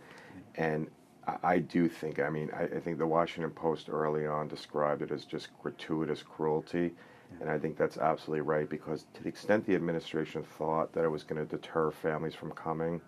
And 0.56 0.88
I, 1.28 1.38
I 1.44 1.60
do 1.60 1.90
think, 1.90 2.20
I 2.20 2.30
mean, 2.30 2.50
I, 2.56 2.64
I, 2.64 2.80
think 2.80 2.98
the 2.98 3.08
Washington 3.08 3.52
Post 3.52 3.90
early 3.90 4.28
on 4.28 4.48
described 4.48 5.02
it 5.02 5.12
as 5.12 5.26
just 5.26 5.50
gratuitous 5.62 6.22
cruelty, 6.22 6.94
and 7.42 7.50
I 7.50 7.58
think 7.58 7.78
that's 7.78 7.98
absolutely 7.98 8.42
right 8.42 8.70
because 8.70 9.06
to 9.16 9.24
the 9.24 9.30
extent 9.30 9.66
the 9.66 9.76
administration 9.76 10.44
thought 10.44 10.94
that 10.94 11.04
it 11.04 11.10
was 11.10 11.24
going 11.24 11.46
to 11.46 11.56
deter 11.56 11.92
families 11.92 12.36
from 12.36 12.52
coming, 12.52 13.02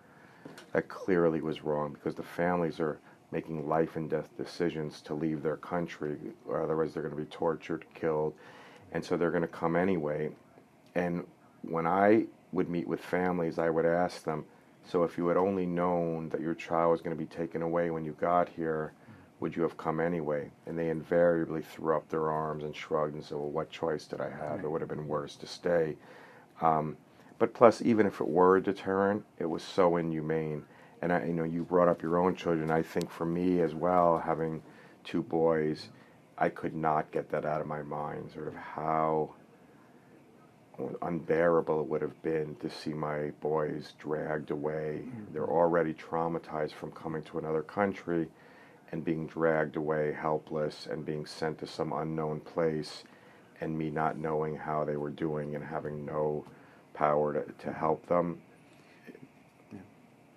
that 0.74 0.88
clearly 0.90 1.42
was 1.42 1.64
wrong 1.64 1.94
because 1.94 2.16
the 2.16 2.24
families 2.24 2.80
are 2.80 3.00
making 3.32 3.68
life 3.68 3.96
and 3.96 4.10
death 4.10 4.30
decisions 4.38 5.02
to 5.02 5.14
leave 5.14 5.44
their 5.44 5.58
country, 5.58 6.18
or 6.48 6.64
otherwise 6.64 6.94
they're 6.94 7.04
going 7.04 7.16
to 7.16 7.22
be 7.22 7.30
tortured, 7.30 7.86
killed 7.94 8.34
and 8.92 9.04
so 9.04 9.18
they're 9.18 9.32
going 9.32 9.42
to 9.42 9.48
come 9.48 9.76
anyway. 9.76 10.30
And 10.96 11.26
when 11.62 11.86
I 11.86 12.26
would 12.52 12.70
meet 12.70 12.88
with 12.88 13.00
families, 13.00 13.60
I 13.60 13.70
would 13.70 13.86
ask 13.86 14.24
them, 14.24 14.46
so 14.86 15.04
if 15.04 15.18
you 15.18 15.28
had 15.28 15.38
only 15.38 15.66
known 15.66 16.30
that 16.30 16.42
your 16.42 16.56
child 16.56 16.92
was 16.92 17.02
going 17.02 17.16
to 17.16 17.20
be 17.20 17.28
taken 17.28 17.62
away 17.62 17.92
when 17.92 18.06
you 18.06 18.14
got 18.20 18.50
here, 18.50 18.94
would 19.40 19.56
you 19.56 19.62
have 19.62 19.78
come 19.78 20.00
anyway? 20.00 20.52
And 20.66 20.78
they 20.78 20.90
invariably 20.90 21.62
threw 21.62 21.96
up 21.96 22.10
their 22.10 22.30
arms 22.30 22.64
and 22.64 22.76
shrugged 22.76 23.14
and 23.14 23.24
said, 23.24 23.38
well, 23.38 23.50
what 23.50 23.70
choice 23.70 24.06
did 24.06 24.20
I 24.20 24.30
have? 24.30 24.64
It 24.64 24.70
would 24.70 24.82
have 24.82 24.90
been 24.90 25.08
worse 25.08 25.36
to 25.38 25.48
stay. 25.48 25.96
Um, 26.62 26.98
but 27.38 27.54
plus, 27.54 27.82
even 27.82 28.06
if 28.06 28.20
it 28.20 28.28
were 28.28 28.58
a 28.58 28.64
deterrent, 28.64 29.24
it 29.38 29.46
was 29.46 29.64
so 29.64 29.96
inhumane. 29.96 30.66
And 31.02 31.14
I, 31.14 31.26
you 31.26 31.34
know, 31.34 31.46
you 31.46 31.64
brought 31.64 31.88
up 31.88 32.02
your 32.02 32.18
own 32.18 32.36
children. 32.36 32.70
I 32.70 32.82
think 32.82 33.10
for 33.10 33.26
me 33.26 33.62
as 33.62 33.74
well, 33.74 34.20
having 34.20 34.62
two 35.06 35.24
boys, 35.24 35.88
I 36.38 36.50
could 36.50 36.76
not 36.76 37.12
get 37.12 37.30
that 37.30 37.46
out 37.46 37.62
of 37.62 37.68
my 37.68 37.82
mind. 37.82 38.32
Sort 38.34 38.50
of 38.50 38.56
how 38.56 39.36
unbearable 41.02 41.82
it 41.82 41.88
would 41.88 42.02
have 42.02 42.22
been 42.22 42.56
to 42.56 42.70
see 42.70 42.94
my 42.94 43.32
boys 43.42 43.94
dragged 44.00 44.52
away. 44.52 45.02
Mm-hmm. 45.04 45.34
They're 45.34 45.50
already 45.50 45.94
traumatized 45.94 46.74
from 46.74 46.92
coming 46.92 47.24
to 47.24 47.40
another 47.40 47.62
country 47.62 48.28
and 48.92 49.04
being 49.04 49.28
dragged 49.28 49.76
away 49.76 50.16
helpless 50.20 50.88
and 50.90 51.06
being 51.06 51.26
sent 51.26 51.60
to 51.60 51.68
some 51.68 51.94
unknown 51.94 52.40
place 52.40 53.04
and 53.62 53.78
me 53.78 53.90
not 53.90 54.18
knowing 54.18 54.56
how 54.56 54.84
they 54.84 54.98
were 54.98 55.10
doing 55.10 55.56
and 55.56 55.64
having 55.64 56.06
no 56.06 56.46
power 56.94 57.34
to, 57.34 57.52
to 57.64 57.74
help 57.74 58.06
them. 58.08 58.40
Yeah. 59.72 59.80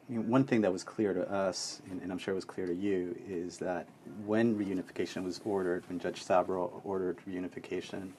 I 0.08 0.12
mean, 0.12 0.28
one 0.28 0.44
thing 0.44 0.61
that 0.62 0.72
was 0.72 0.84
clear 0.84 1.14
to 1.14 1.30
us, 1.30 1.80
and, 1.90 2.02
and, 2.02 2.12
I'm 2.12 2.18
sure 2.18 2.32
it 2.32 2.34
was 2.34 2.44
clear 2.44 2.66
to 2.66 2.75
you, 2.75 3.16
is 3.26 3.58
that 3.58 3.87
when 4.26 4.56
reunification 4.56 5.25
was 5.25 5.40
ordered, 5.44 5.84
when 5.88 5.99
Judge 5.99 6.25
Sabraw 6.25 6.80
ordered 6.84 7.18
reunification, 7.28 8.11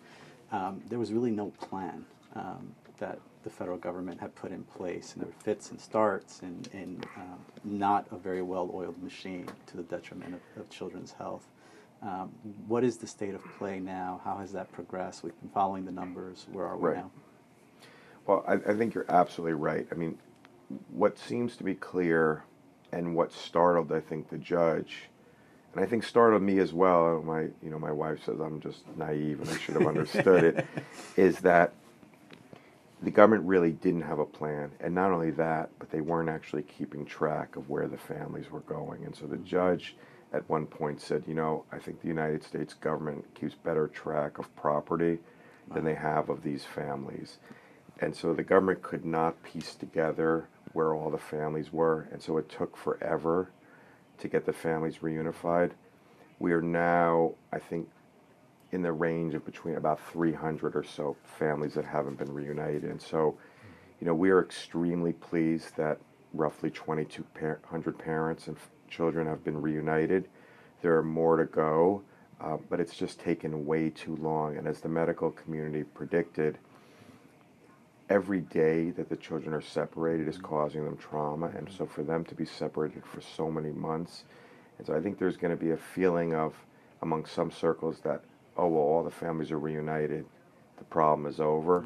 um, 0.51 0.81
there 0.89 0.99
was 0.99 1.11
really 1.11 1.31
no 1.31 1.51
plan 1.59 2.05
um, 2.35 2.73
that 2.99 3.19
the 3.43 3.49
federal 3.49 3.77
government 3.77 4.19
had 4.19 4.33
put 4.35 4.51
in 4.51 4.63
place, 4.63 5.13
and 5.13 5.21
there 5.21 5.27
were 5.27 5.43
fits 5.43 5.71
and 5.71 5.79
starts, 5.79 6.41
and, 6.41 6.69
and 6.73 7.05
um, 7.17 7.39
not 7.63 8.07
a 8.11 8.17
very 8.17 8.41
well-oiled 8.41 9.01
machine 9.03 9.47
to 9.67 9.77
the 9.77 9.83
detriment 9.83 10.35
of, 10.35 10.61
of 10.61 10.69
children's 10.69 11.11
health. 11.11 11.45
Um, 12.01 12.31
what 12.67 12.83
is 12.83 12.97
the 12.97 13.07
state 13.07 13.33
of 13.33 13.43
play 13.57 13.79
now? 13.79 14.21
How 14.23 14.37
has 14.37 14.51
that 14.53 14.71
progressed? 14.71 15.23
We've 15.23 15.39
been 15.39 15.49
following 15.49 15.85
the 15.85 15.91
numbers. 15.91 16.47
Where 16.51 16.65
are 16.65 16.77
we 16.77 16.89
right. 16.89 16.97
now? 16.97 17.11
Well, 18.25 18.43
I, 18.47 18.53
I, 18.53 18.77
think 18.77 18.93
you're 18.93 19.09
absolutely 19.09 19.53
right. 19.53 19.87
I 19.91 19.95
mean, 19.95 20.17
what 20.89 21.17
seems 21.17 21.57
to 21.57 21.63
be 21.63 21.75
clear, 21.75 22.43
and 22.91 23.15
what 23.15 23.31
startled, 23.31 23.91
I 23.91 23.99
think, 23.99 24.29
the 24.29 24.37
judge, 24.37 25.09
and 25.73 25.83
I 25.83 25.87
think 25.87 26.03
startled 26.03 26.43
me 26.43 26.59
as 26.59 26.73
well. 26.73 27.21
My, 27.25 27.41
you 27.61 27.69
know, 27.69 27.79
my 27.79 27.91
wife 27.91 28.23
says 28.25 28.39
I'm 28.39 28.59
just 28.59 28.83
naive 28.95 29.41
and 29.41 29.49
I 29.49 29.57
should 29.57 29.75
have 29.75 29.87
understood 29.87 30.43
it. 30.43 30.65
Is 31.17 31.39
that 31.39 31.73
the 33.03 33.11
government 33.11 33.45
really 33.45 33.71
didn't 33.71 34.01
have 34.01 34.19
a 34.19 34.25
plan. 34.25 34.71
And 34.79 34.95
not 34.95 35.11
only 35.11 35.31
that, 35.31 35.69
but 35.77 35.89
they 35.89 36.01
weren't 36.01 36.29
actually 36.29 36.63
keeping 36.63 37.05
track 37.05 37.55
of 37.57 37.69
where 37.69 37.87
the 37.87 37.97
families 37.97 38.49
were 38.49 38.61
going. 38.61 39.03
And 39.03 39.15
so 39.15 39.25
the 39.25 39.37
judge 39.37 39.95
at 40.31 40.49
one 40.49 40.65
point 40.65 41.01
said, 41.01 41.23
you 41.27 41.33
know, 41.33 41.65
I 41.71 41.79
think 41.79 42.01
the 42.01 42.07
United 42.07 42.43
States 42.43 42.73
government 42.73 43.25
keeps 43.35 43.55
better 43.55 43.87
track 43.87 44.39
of 44.39 44.55
property 44.55 45.19
than 45.73 45.83
they 45.83 45.95
have 45.95 46.29
of 46.29 46.43
these 46.43 46.63
families. 46.63 47.37
And 47.99 48.15
so 48.15 48.33
the 48.33 48.43
government 48.43 48.81
could 48.81 49.05
not 49.05 49.43
piece 49.43 49.75
together 49.75 50.47
where 50.71 50.93
all 50.93 51.11
the 51.11 51.17
families 51.17 51.71
were. 51.71 52.07
And 52.11 52.21
so 52.21 52.37
it 52.37 52.49
took 52.49 52.75
forever 52.77 53.51
to 54.17 54.27
get 54.27 54.45
the 54.45 54.53
families 54.53 54.99
reunified. 54.99 55.71
We 56.39 56.53
are 56.53 56.61
now, 56.61 57.33
I 57.51 57.59
think, 57.59 57.89
in 58.73 58.81
the 58.81 58.91
range 58.91 59.35
of 59.35 59.45
between 59.45 59.75
about 59.75 59.99
300 60.11 60.75
or 60.75 60.83
so 60.83 61.15
families 61.23 61.75
that 61.75 61.85
haven't 61.85 62.17
been 62.17 62.33
reunited. 62.33 62.83
And 62.83 62.99
so, 62.99 63.37
you 64.01 64.07
know, 64.07 64.15
we 64.15 64.31
are 64.31 64.41
extremely 64.41 65.13
pleased 65.13 65.77
that 65.77 65.99
roughly 66.33 66.71
2,200 66.71 67.99
parents 67.99 68.47
and 68.47 68.57
children 68.89 69.27
have 69.27 69.43
been 69.43 69.61
reunited. 69.61 70.27
There 70.81 70.97
are 70.97 71.03
more 71.03 71.37
to 71.37 71.45
go, 71.45 72.01
uh, 72.41 72.57
but 72.69 72.79
it's 72.79 72.95
just 72.95 73.19
taken 73.19 73.65
way 73.65 73.91
too 73.91 74.15
long. 74.15 74.57
And 74.57 74.67
as 74.67 74.81
the 74.81 74.89
medical 74.89 75.29
community 75.29 75.83
predicted, 75.83 76.57
every 78.09 78.41
day 78.41 78.89
that 78.91 79.07
the 79.07 79.15
children 79.15 79.53
are 79.53 79.61
separated 79.61 80.27
is 80.27 80.39
causing 80.39 80.83
them 80.83 80.97
trauma. 80.97 81.51
And 81.55 81.69
so 81.71 81.85
for 81.85 82.01
them 82.01 82.25
to 82.25 82.33
be 82.33 82.45
separated 82.45 83.05
for 83.05 83.21
so 83.21 83.51
many 83.51 83.71
months, 83.71 84.23
and 84.79 84.87
so 84.87 84.95
I 84.95 84.99
think 84.99 85.19
there's 85.19 85.37
going 85.37 85.55
to 85.55 85.63
be 85.63 85.71
a 85.71 85.77
feeling 85.77 86.33
of, 86.33 86.55
among 87.03 87.25
some 87.25 87.51
circles, 87.51 87.99
that 88.03 88.23
oh, 88.57 88.67
well, 88.67 88.83
all 88.83 89.03
the 89.03 89.11
families 89.11 89.51
are 89.51 89.59
reunited, 89.59 90.25
the 90.77 90.83
problem 90.85 91.27
is 91.27 91.39
over. 91.39 91.85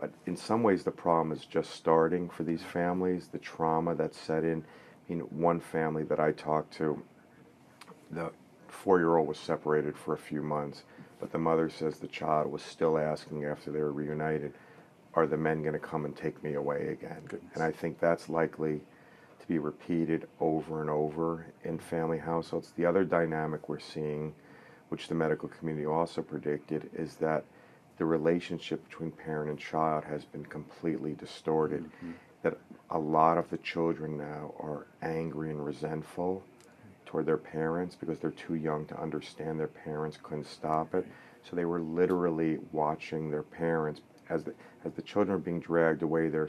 But 0.00 0.12
in 0.26 0.36
some 0.36 0.62
ways, 0.62 0.84
the 0.84 0.90
problem 0.90 1.32
is 1.32 1.44
just 1.46 1.70
starting 1.72 2.28
for 2.28 2.42
these 2.44 2.62
families, 2.62 3.28
the 3.28 3.38
trauma 3.38 3.94
that's 3.94 4.18
set 4.18 4.44
in. 4.44 4.64
I 5.08 5.12
mean, 5.12 5.20
one 5.20 5.60
family 5.60 6.02
that 6.04 6.20
I 6.20 6.32
talked 6.32 6.74
to, 6.74 7.02
the 8.10 8.30
four 8.68 8.98
year 8.98 9.16
old 9.16 9.28
was 9.28 9.38
separated 9.38 9.96
for 9.96 10.14
a 10.14 10.18
few 10.18 10.42
months, 10.42 10.82
but 11.20 11.32
the 11.32 11.38
mother 11.38 11.70
says 11.70 11.98
the 11.98 12.08
child 12.08 12.50
was 12.50 12.62
still 12.62 12.98
asking 12.98 13.44
after 13.44 13.70
they 13.70 13.80
were 13.80 13.92
reunited, 13.92 14.52
Are 15.14 15.26
the 15.26 15.36
men 15.36 15.62
going 15.62 15.72
to 15.72 15.78
come 15.78 16.04
and 16.04 16.14
take 16.16 16.42
me 16.42 16.54
away 16.54 16.88
again? 16.88 17.22
Goodness. 17.26 17.54
And 17.54 17.62
I 17.62 17.72
think 17.72 17.98
that's 17.98 18.28
likely 18.28 18.82
to 19.40 19.46
be 19.48 19.58
repeated 19.58 20.28
over 20.40 20.80
and 20.80 20.90
over 20.90 21.46
in 21.64 21.78
family 21.78 22.18
households. 22.18 22.72
The 22.76 22.86
other 22.86 23.04
dynamic 23.04 23.68
we're 23.68 23.78
seeing 23.78 24.34
which 24.88 25.08
the 25.08 25.14
medical 25.14 25.48
community 25.48 25.86
also 25.86 26.22
predicted, 26.22 26.90
is 26.94 27.16
that 27.16 27.44
the 27.98 28.04
relationship 28.04 28.86
between 28.88 29.10
parent 29.10 29.50
and 29.50 29.58
child 29.58 30.04
has 30.04 30.24
been 30.24 30.44
completely 30.44 31.14
distorted. 31.14 31.84
Mm-hmm. 31.84 32.12
That 32.42 32.58
a 32.90 32.98
lot 32.98 33.38
of 33.38 33.50
the 33.50 33.58
children 33.58 34.16
now 34.16 34.54
are 34.60 34.86
angry 35.02 35.50
and 35.50 35.64
resentful 35.64 36.44
toward 37.04 37.26
their 37.26 37.36
parents 37.36 37.96
because 37.96 38.18
they're 38.18 38.30
too 38.30 38.54
young 38.54 38.84
to 38.86 39.00
understand 39.00 39.58
their 39.58 39.66
parents 39.66 40.18
couldn't 40.22 40.46
stop 40.46 40.94
it. 40.94 41.06
So 41.48 41.56
they 41.56 41.64
were 41.64 41.80
literally 41.80 42.58
watching 42.72 43.30
their 43.30 43.42
parents 43.42 44.00
as 44.28 44.44
the, 44.44 44.54
as 44.84 44.92
the 44.92 45.02
children 45.02 45.34
are 45.36 45.40
being 45.40 45.60
dragged 45.60 46.02
away. 46.02 46.28
They're 46.28 46.48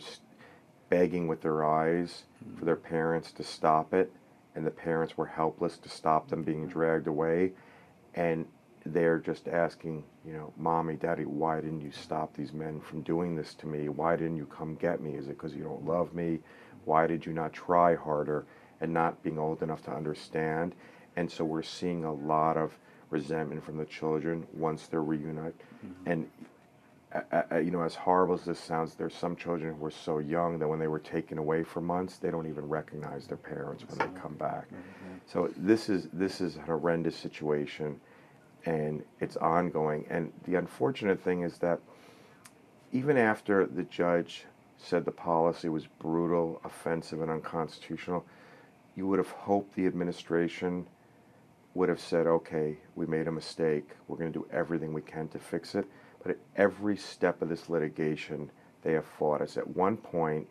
begging 0.89 1.27
with 1.27 1.41
their 1.41 1.63
eyes 1.63 2.23
mm-hmm. 2.43 2.59
for 2.59 2.65
their 2.65 2.75
parents 2.75 3.31
to 3.33 3.43
stop 3.43 3.93
it, 3.93 4.11
and 4.55 4.65
the 4.65 4.71
parents 4.71 5.17
were 5.17 5.25
helpless 5.25 5.77
to 5.77 5.89
stop 5.89 6.29
them 6.29 6.43
being 6.43 6.67
dragged 6.67 7.07
away 7.07 7.53
and 8.17 8.45
they're 8.85 9.19
just 9.19 9.47
asking, 9.47 10.03
you 10.25 10.33
know, 10.33 10.51
mommy, 10.57 10.95
daddy, 10.95 11.25
why 11.25 11.61
didn't 11.61 11.81
you 11.81 11.91
stop 11.91 12.35
these 12.35 12.51
men 12.51 12.81
from 12.81 13.01
doing 13.01 13.35
this 13.35 13.53
to 13.53 13.67
me? 13.67 13.89
Why 13.89 14.15
didn't 14.15 14.37
you 14.37 14.47
come 14.47 14.75
get 14.75 15.01
me? 15.01 15.11
Is 15.11 15.27
it 15.27 15.37
because 15.37 15.53
you 15.53 15.63
don't 15.63 15.85
love 15.85 16.13
me? 16.13 16.39
Why 16.85 17.05
did 17.05 17.25
you 17.25 17.31
not 17.31 17.53
try 17.53 17.95
harder? 17.95 18.45
And 18.81 18.93
not 18.93 19.21
being 19.23 19.37
old 19.37 19.61
enough 19.61 19.83
to 19.83 19.91
understand. 19.91 20.73
And 21.15 21.29
so 21.31 21.45
we're 21.45 21.63
seeing 21.63 22.05
a 22.05 22.13
lot 22.13 22.57
of 22.57 22.77
resentment 23.09 23.63
from 23.63 23.77
the 23.77 23.85
children 23.85 24.47
once 24.53 24.87
they're 24.87 25.03
reunited. 25.03 25.53
Mm-hmm. 25.85 26.11
And, 26.11 26.29
uh, 27.13 27.57
you 27.57 27.71
know, 27.71 27.81
as 27.83 27.95
horrible 27.95 28.35
as 28.35 28.43
this 28.43 28.59
sounds, 28.59 28.95
there's 28.95 29.15
some 29.15 29.35
children 29.35 29.73
who 29.73 29.79
were 29.79 29.91
so 29.91 30.19
young 30.19 30.59
that 30.59 30.67
when 30.67 30.79
they 30.79 30.87
were 30.87 30.99
taken 30.99 31.37
away 31.37 31.63
for 31.63 31.79
months, 31.79 32.17
they 32.17 32.29
don't 32.29 32.47
even 32.47 32.67
recognize 32.67 33.27
their 33.27 33.37
parents 33.37 33.85
when 33.87 33.97
they 33.97 34.19
come 34.19 34.33
back. 34.35 34.67
So 35.25 35.49
this 35.55 35.89
is 35.89 36.09
this 36.11 36.41
is 36.41 36.57
a 36.57 36.61
horrendous 36.61 37.15
situation 37.15 37.99
and 38.65 39.03
it's 39.21 39.37
ongoing. 39.37 40.05
And 40.09 40.33
the 40.45 40.55
unfortunate 40.55 41.21
thing 41.21 41.41
is 41.41 41.57
that 41.59 41.79
even 42.91 43.17
after 43.17 43.65
the 43.65 43.83
judge 43.83 44.45
said 44.77 45.05
the 45.05 45.11
policy 45.11 45.69
was 45.69 45.87
brutal, 45.99 46.59
offensive, 46.65 47.21
and 47.21 47.31
unconstitutional, 47.31 48.25
you 48.95 49.07
would 49.07 49.19
have 49.19 49.31
hoped 49.31 49.75
the 49.75 49.85
administration 49.85 50.87
would 51.73 51.89
have 51.89 51.99
said, 51.99 52.27
okay, 52.27 52.77
we 52.95 53.05
made 53.05 53.27
a 53.27 53.31
mistake. 53.31 53.91
We're 54.07 54.17
going 54.17 54.33
to 54.33 54.39
do 54.39 54.47
everything 54.51 54.93
we 54.93 55.01
can 55.01 55.27
to 55.29 55.39
fix 55.39 55.75
it. 55.75 55.85
But 56.27 56.35
at 56.35 56.41
every 56.57 56.97
step 56.97 57.41
of 57.41 57.47
this 57.47 57.69
litigation, 57.69 58.51
they 58.83 58.91
have 58.93 59.05
fought 59.05 59.39
us. 59.39 59.55
At 59.55 59.77
one 59.77 59.95
point, 59.95 60.47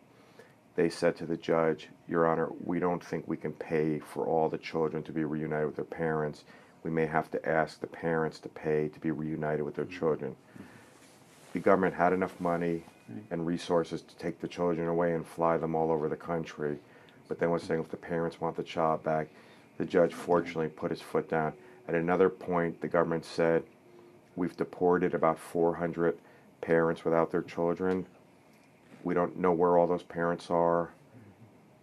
they 0.75 0.89
said 0.89 1.15
to 1.17 1.27
the 1.27 1.37
judge, 1.37 1.89
Your 2.07 2.25
Honor, 2.25 2.49
we 2.63 2.79
don't 2.79 3.03
think 3.03 3.27
we 3.27 3.37
can 3.37 3.53
pay 3.53 3.99
for 3.99 4.25
all 4.25 4.49
the 4.49 4.57
children 4.57 5.03
to 5.03 5.11
be 5.11 5.23
reunited 5.23 5.67
with 5.67 5.75
their 5.75 5.85
parents 5.85 6.43
we 6.87 6.93
may 6.93 7.05
have 7.05 7.29
to 7.31 7.45
ask 7.49 7.81
the 7.81 7.87
parents 7.87 8.39
to 8.39 8.47
pay 8.47 8.87
to 8.87 8.99
be 9.01 9.11
reunited 9.11 9.65
with 9.65 9.75
their 9.75 9.83
mm-hmm. 9.83 9.99
children. 9.99 10.35
The 11.51 11.59
government 11.59 11.93
had 11.93 12.13
enough 12.13 12.39
money 12.39 12.83
and 13.29 13.45
resources 13.45 14.01
to 14.03 14.15
take 14.15 14.39
the 14.39 14.47
children 14.47 14.87
away 14.87 15.13
and 15.13 15.27
fly 15.27 15.57
them 15.57 15.75
all 15.75 15.91
over 15.91 16.07
the 16.07 16.15
country, 16.15 16.77
but 17.27 17.39
then 17.39 17.51
was 17.51 17.63
saying 17.63 17.81
if 17.81 17.89
the 17.89 17.97
parents 17.97 18.39
want 18.39 18.55
the 18.55 18.63
child 18.63 19.03
back, 19.03 19.27
the 19.77 19.85
judge 19.85 20.13
fortunately 20.13 20.69
put 20.69 20.91
his 20.91 21.01
foot 21.01 21.29
down. 21.29 21.53
At 21.87 21.95
another 21.95 22.29
point, 22.29 22.79
the 22.79 22.87
government 22.87 23.25
said, 23.25 23.63
We've 24.37 24.55
deported 24.55 25.15
about 25.15 25.39
400 25.39 26.19
parents 26.61 27.03
without 27.03 27.31
their 27.31 27.41
children. 27.41 28.05
We 29.03 29.15
don't 29.15 29.37
know 29.39 29.51
where 29.51 29.77
all 29.77 29.87
those 29.87 30.03
parents 30.03 30.49
are. 30.51 30.91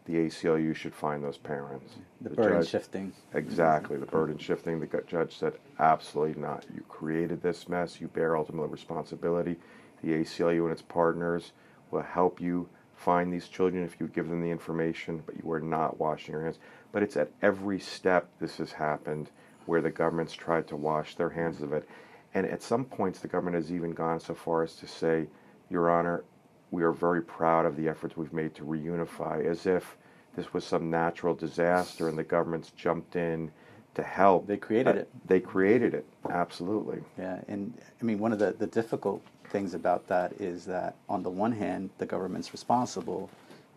the 0.07 0.15
ACLU 0.15 0.75
should 0.77 0.95
find 0.95 1.25
those 1.25 1.39
parents. 1.39 1.95
The, 2.21 2.31
the 2.31 2.37
burden 2.37 2.63
judge, 2.63 2.71
shifting. 2.71 3.13
Exactly, 3.35 3.97
the 3.99 4.07
burden 4.07 4.39
shifting. 4.39 4.81
The 4.81 5.03
judge 5.07 5.37
said, 5.37 5.55
absolutely 5.81 6.41
not. 6.41 6.65
You 6.75 6.83
created 6.89 7.43
this 7.43 7.69
mess. 7.69 8.01
You 8.01 8.09
bear 8.09 8.37
ultimate 8.37 8.69
responsibility. 8.69 9.57
The 10.03 10.13
ACLU 10.13 10.65
and 10.65 10.73
its 10.73 10.83
partners 10.83 11.53
will 11.91 12.03
help 12.03 12.41
you 12.41 12.69
find 12.95 13.33
these 13.33 13.49
children 13.49 13.85
if 13.85 13.99
you 13.99 14.07
give 14.09 14.29
them 14.29 14.43
the 14.43 14.51
information, 14.51 15.23
but 15.27 15.37
you 15.43 15.51
are 15.53 15.61
not 15.61 15.99
washing 15.99 16.33
your 16.35 16.45
hands. 16.45 16.59
But 16.93 17.03
it's 17.03 17.17
at 17.17 17.31
every 17.43 17.81
step 17.81 18.29
this 18.41 18.59
has 18.59 18.73
happened 18.73 19.31
where 19.67 19.81
the 19.83 19.91
government's 19.91 20.35
tried 20.35 20.69
to 20.69 20.77
wash 20.77 21.17
their 21.17 21.31
hands 21.31 21.63
of 21.63 21.73
it. 21.73 21.89
And 22.35 22.47
at 22.47 22.63
some 22.63 22.85
points, 22.85 23.21
the 23.21 23.29
government 23.29 23.57
has 23.57 23.73
even 23.73 23.93
gone 23.93 24.19
so 24.19 24.35
far 24.35 24.63
as 24.65 24.75
to 24.77 24.87
say, 24.87 25.27
Your 25.71 25.89
Honor, 25.89 26.25
we 26.73 26.83
are 26.83 26.93
very 26.93 27.23
proud 27.23 27.65
of 27.65 27.77
the 27.77 27.89
efforts 27.89 28.17
we've 28.17 28.33
made 28.33 28.55
to 28.57 28.65
reunify, 28.65 29.45
as 29.45 29.67
if 29.67 29.97
this 30.35 30.53
was 30.53 30.65
some 30.65 30.91
natural 30.91 31.35
disaster 31.35 32.09
and 32.09 32.19
the 32.19 32.25
government's 32.25 32.73
jumped 32.73 33.15
in 33.15 33.53
to 33.95 34.03
help. 34.03 34.49
They 34.49 34.57
created 34.57 34.97
it. 34.97 35.09
They 35.29 35.39
created 35.39 35.95
it, 35.95 36.05
absolutely. 36.29 37.01
Yeah, 37.17 37.41
and 37.47 37.73
I 38.01 38.05
mean, 38.05 38.19
one 38.19 38.33
of 38.33 38.41
the, 38.41 38.53
the 38.59 38.67
difficult 38.67 39.23
things 39.51 39.75
about 39.75 40.09
that 40.09 40.33
is 40.41 40.65
that, 40.65 40.97
on 41.09 41.23
the 41.23 41.31
one 41.31 41.53
hand, 41.53 41.91
the 41.99 42.07
government's 42.07 42.53
responsible, 42.53 43.31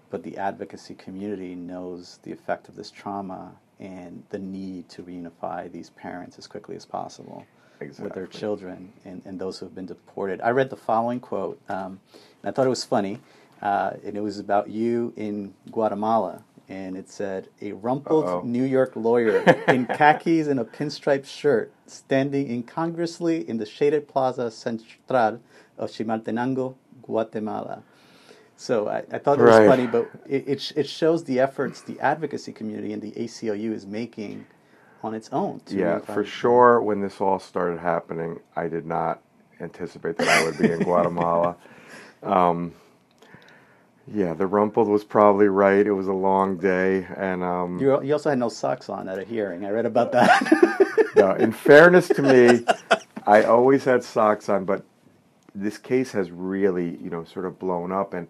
but 0.09 0.23
the 0.23 0.35
advocacy 0.37 0.95
community 0.95 1.53
knows 1.53 2.17
the 2.23 2.31
effect 2.31 2.67
of 2.67 2.75
this 2.75 2.89
trauma 2.89 3.51
and 3.79 4.23
the 4.29 4.39
need 4.39 4.89
to 4.89 5.03
reunify 5.03 5.71
these 5.71 5.91
parents 5.91 6.39
as 6.39 6.47
quickly 6.47 6.75
as 6.75 6.85
possible 6.85 7.45
exactly. 7.79 8.05
with 8.05 8.13
their 8.13 8.27
children 8.27 8.91
and, 9.05 9.21
and 9.25 9.39
those 9.39 9.59
who 9.59 9.65
have 9.65 9.75
been 9.75 9.85
deported. 9.85 10.41
I 10.41 10.49
read 10.49 10.69
the 10.69 10.75
following 10.75 11.19
quote, 11.19 11.59
um, 11.69 11.99
and 12.41 12.49
I 12.49 12.51
thought 12.51 12.65
it 12.65 12.69
was 12.69 12.83
funny, 12.83 13.19
uh, 13.61 13.91
and 14.03 14.17
it 14.17 14.21
was 14.21 14.39
about 14.39 14.69
you 14.69 15.13
in 15.15 15.53
Guatemala. 15.71 16.43
And 16.69 16.97
it 16.97 17.09
said, 17.09 17.47
a 17.61 17.71
rumpled 17.71 18.25
Uh-oh. 18.25 18.41
New 18.41 18.65
York 18.65 18.91
lawyer 18.95 19.39
in 19.69 19.85
khakis 19.85 20.47
and 20.47 20.59
a 20.59 20.65
pinstripe 20.65 21.25
shirt 21.25 21.71
standing 21.85 22.51
incongruously 22.51 23.47
in 23.47 23.57
the 23.57 23.65
shaded 23.65 24.07
plaza 24.09 24.51
central 24.51 25.39
of 25.77 25.91
Chimaltenango, 25.91 26.75
Guatemala. 27.01 27.83
So 28.57 28.89
I, 28.89 29.03
I 29.11 29.19
thought 29.19 29.39
it 29.39 29.43
was 29.43 29.59
right. 29.59 29.67
funny, 29.67 29.85
but 29.87 30.09
it, 30.27 30.47
it, 30.47 30.73
it, 30.75 30.89
shows 30.89 31.23
the 31.23 31.39
efforts 31.39 31.81
the 31.81 31.99
advocacy 31.99 32.51
community 32.51 32.91
and 32.91 33.01
the 33.01 33.11
ACLU 33.11 33.71
is 33.71 33.85
making 33.85 34.47
on 35.03 35.13
its 35.13 35.29
own. 35.31 35.61
yeah, 35.67 35.99
for 35.99 36.25
sure. 36.25 36.81
When 36.81 37.01
this 37.01 37.21
all 37.21 37.39
started 37.39 37.79
happening, 37.79 38.39
I 38.55 38.67
did 38.67 38.85
not 38.85 39.21
anticipate 39.59 40.17
that 40.17 40.27
I 40.27 40.45
would 40.45 40.57
be 40.57 40.71
in 40.71 40.79
Guatemala. 40.79 41.55
Um, 42.23 42.73
yeah, 44.11 44.33
the 44.33 44.47
rumpled 44.47 44.87
was 44.87 45.03
probably 45.03 45.47
right. 45.49 45.85
It 45.85 45.91
was 45.91 46.07
a 46.07 46.13
long 46.13 46.57
day, 46.57 47.05
and 47.15 47.43
um, 47.43 47.77
you, 47.79 48.01
you 48.03 48.13
also 48.13 48.29
had 48.31 48.39
no 48.39 48.49
socks 48.49 48.89
on 48.89 49.07
at 49.07 49.19
a 49.19 49.23
hearing. 49.23 49.65
I 49.65 49.69
read 49.69 49.85
about 49.85 50.11
that. 50.13 51.11
no, 51.15 51.33
in 51.33 51.51
fairness 51.51 52.07
to 52.07 52.21
me, 52.23 52.65
I 53.27 53.43
always 53.43 53.83
had 53.83 54.03
socks 54.03 54.49
on, 54.49 54.65
but 54.65 54.83
this 55.53 55.77
case 55.77 56.11
has 56.13 56.31
really, 56.31 56.97
you 56.97 57.09
know, 57.09 57.23
sort 57.25 57.45
of 57.45 57.59
blown 57.59 57.91
up. 57.91 58.13
And 58.13 58.27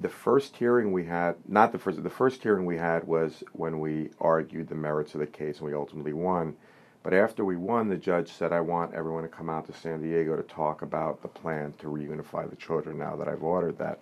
the 0.00 0.08
first 0.08 0.56
hearing 0.56 0.92
we 0.92 1.04
had, 1.04 1.36
not 1.48 1.72
the 1.72 1.78
first, 1.78 2.02
the 2.02 2.10
first 2.10 2.42
hearing 2.42 2.66
we 2.66 2.76
had 2.76 3.04
was 3.04 3.42
when 3.52 3.80
we 3.80 4.10
argued 4.20 4.68
the 4.68 4.74
merits 4.74 5.14
of 5.14 5.20
the 5.20 5.26
case 5.26 5.58
and 5.58 5.66
we 5.66 5.74
ultimately 5.74 6.12
won. 6.12 6.56
But 7.02 7.14
after 7.14 7.44
we 7.44 7.56
won, 7.56 7.88
the 7.88 7.96
judge 7.96 8.30
said, 8.32 8.52
I 8.52 8.60
want 8.60 8.92
everyone 8.92 9.22
to 9.22 9.28
come 9.28 9.48
out 9.48 9.66
to 9.66 9.72
San 9.72 10.02
Diego 10.02 10.36
to 10.36 10.42
talk 10.42 10.82
about 10.82 11.22
the 11.22 11.28
plan 11.28 11.72
to 11.78 11.86
reunify 11.86 12.50
the 12.50 12.56
children 12.56 12.98
now 12.98 13.16
that 13.16 13.28
I've 13.28 13.44
ordered 13.44 13.78
that. 13.78 14.00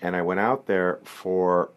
And 0.00 0.16
I 0.16 0.22
went 0.22 0.40
out 0.40 0.66
there 0.66 1.00
for 1.04 1.70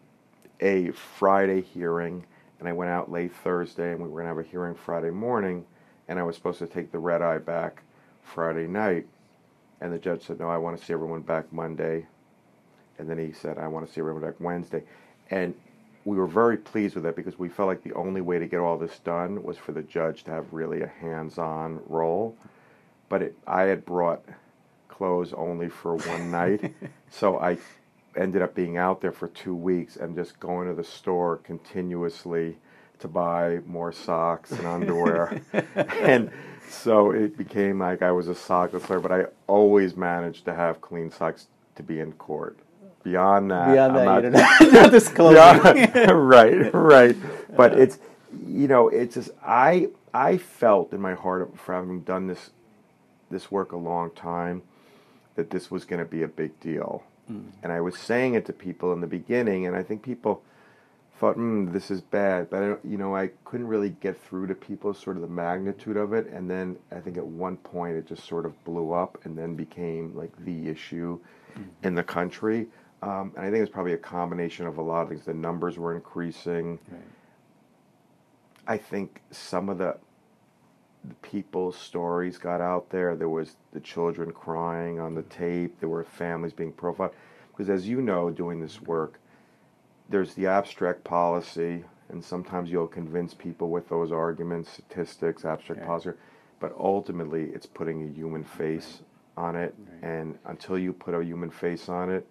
a 0.60 0.90
Friday 0.92 1.60
hearing, 1.60 2.24
and 2.58 2.68
I 2.68 2.72
went 2.72 2.90
out 2.90 3.12
late 3.12 3.34
Thursday, 3.34 3.92
and 3.92 4.00
we 4.00 4.08
were 4.08 4.22
going 4.22 4.24
to 4.24 4.28
have 4.28 4.38
a 4.38 4.48
hearing 4.48 4.74
Friday 4.74 5.10
morning, 5.10 5.66
and 6.08 6.18
I 6.18 6.22
was 6.22 6.34
supposed 6.34 6.60
to 6.60 6.66
take 6.66 6.90
the 6.90 6.98
red 6.98 7.20
eye 7.20 7.38
back 7.38 7.82
Friday 8.22 8.66
night. 8.66 9.06
And 9.80 9.92
the 9.92 9.98
judge 9.98 10.22
said, 10.22 10.40
No, 10.40 10.48
I 10.48 10.56
want 10.56 10.78
to 10.78 10.84
see 10.84 10.94
everyone 10.94 11.20
back 11.20 11.52
Monday. 11.52 12.06
And 12.98 13.08
then 13.08 13.18
he 13.18 13.32
said, 13.32 13.58
I 13.58 13.68
want 13.68 13.86
to 13.86 13.92
see 13.92 14.00
back 14.00 14.34
Wednesday. 14.40 14.82
And 15.30 15.54
we 16.04 16.16
were 16.16 16.26
very 16.26 16.56
pleased 16.56 16.94
with 16.94 17.04
that 17.04 17.16
because 17.16 17.38
we 17.38 17.48
felt 17.48 17.68
like 17.68 17.82
the 17.82 17.94
only 17.94 18.20
way 18.20 18.38
to 18.38 18.46
get 18.46 18.60
all 18.60 18.76
this 18.76 18.98
done 19.00 19.42
was 19.42 19.56
for 19.56 19.72
the 19.72 19.82
judge 19.82 20.24
to 20.24 20.30
have 20.30 20.52
really 20.52 20.82
a 20.82 20.86
hands 20.86 21.38
on 21.38 21.80
role. 21.88 22.36
But 23.08 23.22
it, 23.22 23.38
I 23.46 23.62
had 23.62 23.84
brought 23.84 24.22
clothes 24.88 25.32
only 25.32 25.68
for 25.68 25.96
one 25.96 26.30
night. 26.30 26.74
so 27.10 27.38
I 27.38 27.58
ended 28.16 28.42
up 28.42 28.54
being 28.54 28.76
out 28.76 29.00
there 29.00 29.12
for 29.12 29.28
two 29.28 29.54
weeks 29.54 29.96
and 29.96 30.14
just 30.14 30.38
going 30.38 30.68
to 30.68 30.74
the 30.74 30.84
store 30.84 31.38
continuously 31.38 32.56
to 33.00 33.08
buy 33.08 33.60
more 33.66 33.92
socks 33.92 34.52
and 34.52 34.66
underwear. 34.66 35.40
and 35.74 36.30
so 36.68 37.10
it 37.10 37.36
became 37.36 37.78
like 37.78 38.02
I 38.02 38.12
was 38.12 38.28
a 38.28 38.34
sockless 38.34 38.82
player, 38.82 39.00
but 39.00 39.12
I 39.12 39.24
always 39.46 39.96
managed 39.96 40.44
to 40.46 40.54
have 40.54 40.80
clean 40.80 41.10
socks 41.10 41.48
to 41.76 41.82
be 41.82 42.00
in 42.00 42.12
court. 42.12 42.58
Beyond 43.04 43.50
that, 43.50 43.72
beyond 43.72 43.96
that, 43.96 44.08
I'm 44.08 44.32
not, 44.32 44.72
not 44.72 44.90
disclosing. 44.90 45.36
Beyond, 45.92 46.10
right, 46.28 46.74
right. 46.74 47.16
But 47.56 47.78
it's 47.78 47.98
you 48.46 48.66
know, 48.66 48.88
it's 48.88 49.14
just 49.14 49.30
I 49.44 49.88
I 50.12 50.38
felt 50.38 50.92
in 50.92 51.00
my 51.00 51.14
heart 51.14 51.58
for 51.58 51.74
having 51.74 52.00
done 52.00 52.26
this 52.26 52.50
this 53.30 53.50
work 53.50 53.72
a 53.72 53.76
long 53.76 54.10
time 54.12 54.62
that 55.34 55.50
this 55.50 55.70
was 55.70 55.84
going 55.84 55.98
to 55.98 56.08
be 56.08 56.22
a 56.22 56.28
big 56.28 56.58
deal. 56.60 57.02
Mm. 57.30 57.50
And 57.62 57.72
I 57.72 57.80
was 57.80 57.98
saying 57.98 58.34
it 58.34 58.46
to 58.46 58.52
people 58.52 58.92
in 58.92 59.00
the 59.00 59.06
beginning, 59.06 59.66
and 59.66 59.76
I 59.76 59.82
think 59.82 60.02
people 60.02 60.42
thought, 61.18 61.34
hmm, 61.34 61.72
this 61.72 61.90
is 61.90 62.00
bad. 62.00 62.50
But, 62.50 62.62
I, 62.62 62.66
you 62.84 62.96
know, 62.96 63.16
I 63.16 63.30
couldn't 63.44 63.66
really 63.66 63.90
get 64.00 64.20
through 64.20 64.46
to 64.48 64.54
people 64.54 64.94
sort 64.94 65.16
of 65.16 65.22
the 65.22 65.28
magnitude 65.28 65.96
of 65.96 66.12
it. 66.12 66.26
And 66.28 66.50
then 66.50 66.76
I 66.92 67.00
think 67.00 67.16
at 67.16 67.26
one 67.26 67.56
point 67.58 67.96
it 67.96 68.06
just 68.06 68.26
sort 68.26 68.46
of 68.46 68.62
blew 68.64 68.92
up 68.92 69.18
and 69.24 69.36
then 69.36 69.54
became 69.54 70.14
like 70.14 70.32
the 70.44 70.68
issue 70.68 71.18
mm-hmm. 71.52 71.86
in 71.86 71.94
the 71.94 72.02
country. 72.02 72.66
Um, 73.02 73.32
and 73.36 73.46
I 73.46 73.50
think 73.50 73.62
it's 73.62 73.72
probably 73.72 73.92
a 73.92 73.98
combination 73.98 74.66
of 74.66 74.78
a 74.78 74.82
lot 74.82 75.02
of 75.02 75.08
things. 75.10 75.24
The 75.24 75.34
numbers 75.34 75.78
were 75.78 75.94
increasing. 75.94 76.78
Right. 76.90 77.00
I 78.66 78.78
think 78.78 79.20
some 79.30 79.68
of 79.68 79.76
the, 79.78 79.96
the 81.04 81.14
people's 81.16 81.76
stories 81.76 82.38
got 82.38 82.62
out 82.62 82.88
there. 82.88 83.14
There 83.14 83.28
was 83.28 83.56
the 83.72 83.80
children 83.80 84.32
crying 84.32 85.00
on 85.00 85.14
the 85.14 85.22
tape. 85.24 85.78
There 85.80 85.88
were 85.90 86.04
families 86.04 86.54
being 86.54 86.72
profiled. 86.72 87.12
Because 87.50 87.68
as 87.68 87.86
you 87.86 88.00
know, 88.00 88.30
doing 88.30 88.58
this 88.58 88.80
work, 88.80 89.20
there's 90.08 90.34
the 90.34 90.46
abstract 90.46 91.04
policy, 91.04 91.84
and 92.08 92.24
sometimes 92.24 92.70
you'll 92.70 92.86
convince 92.86 93.34
people 93.34 93.70
with 93.70 93.88
those 93.88 94.12
arguments, 94.12 94.70
statistics, 94.70 95.44
abstract 95.44 95.80
okay. 95.80 95.86
policy, 95.86 96.10
but 96.58 96.74
ultimately 96.78 97.44
it's 97.54 97.66
putting 97.66 98.02
a 98.02 98.12
human 98.12 98.44
face 98.44 99.00
on 99.36 99.56
it. 99.56 99.74
Right. 99.78 100.10
And 100.10 100.38
until 100.46 100.78
you 100.78 100.92
put 100.92 101.14
a 101.14 101.22
human 101.22 101.50
face 101.50 101.88
on 101.88 102.10
it, 102.10 102.26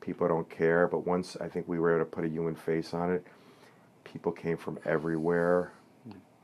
people 0.00 0.28
don't 0.28 0.48
care. 0.48 0.86
But 0.86 1.06
once 1.06 1.36
I 1.40 1.48
think 1.48 1.68
we 1.68 1.78
were 1.78 1.96
able 1.96 2.04
to 2.04 2.10
put 2.10 2.24
a 2.24 2.28
human 2.28 2.54
face 2.54 2.94
on 2.94 3.12
it, 3.12 3.26
people 4.04 4.32
came 4.32 4.56
from 4.56 4.78
everywhere 4.84 5.72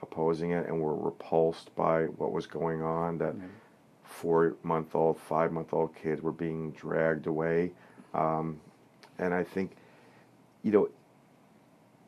opposing 0.02 0.50
it 0.50 0.66
and 0.66 0.80
were 0.80 0.94
repulsed 0.94 1.74
by 1.74 2.04
what 2.04 2.32
was 2.32 2.46
going 2.46 2.82
on. 2.82 3.18
That 3.18 3.34
four 4.04 4.56
month 4.62 4.94
old, 4.94 5.18
five 5.18 5.52
month 5.52 5.72
old 5.72 5.94
kids 5.94 6.22
were 6.22 6.32
being 6.32 6.72
dragged 6.72 7.26
away. 7.26 7.72
Um, 8.14 8.60
and 9.18 9.32
I 9.32 9.42
think 9.44 9.76
you 10.62 10.72
know, 10.72 10.88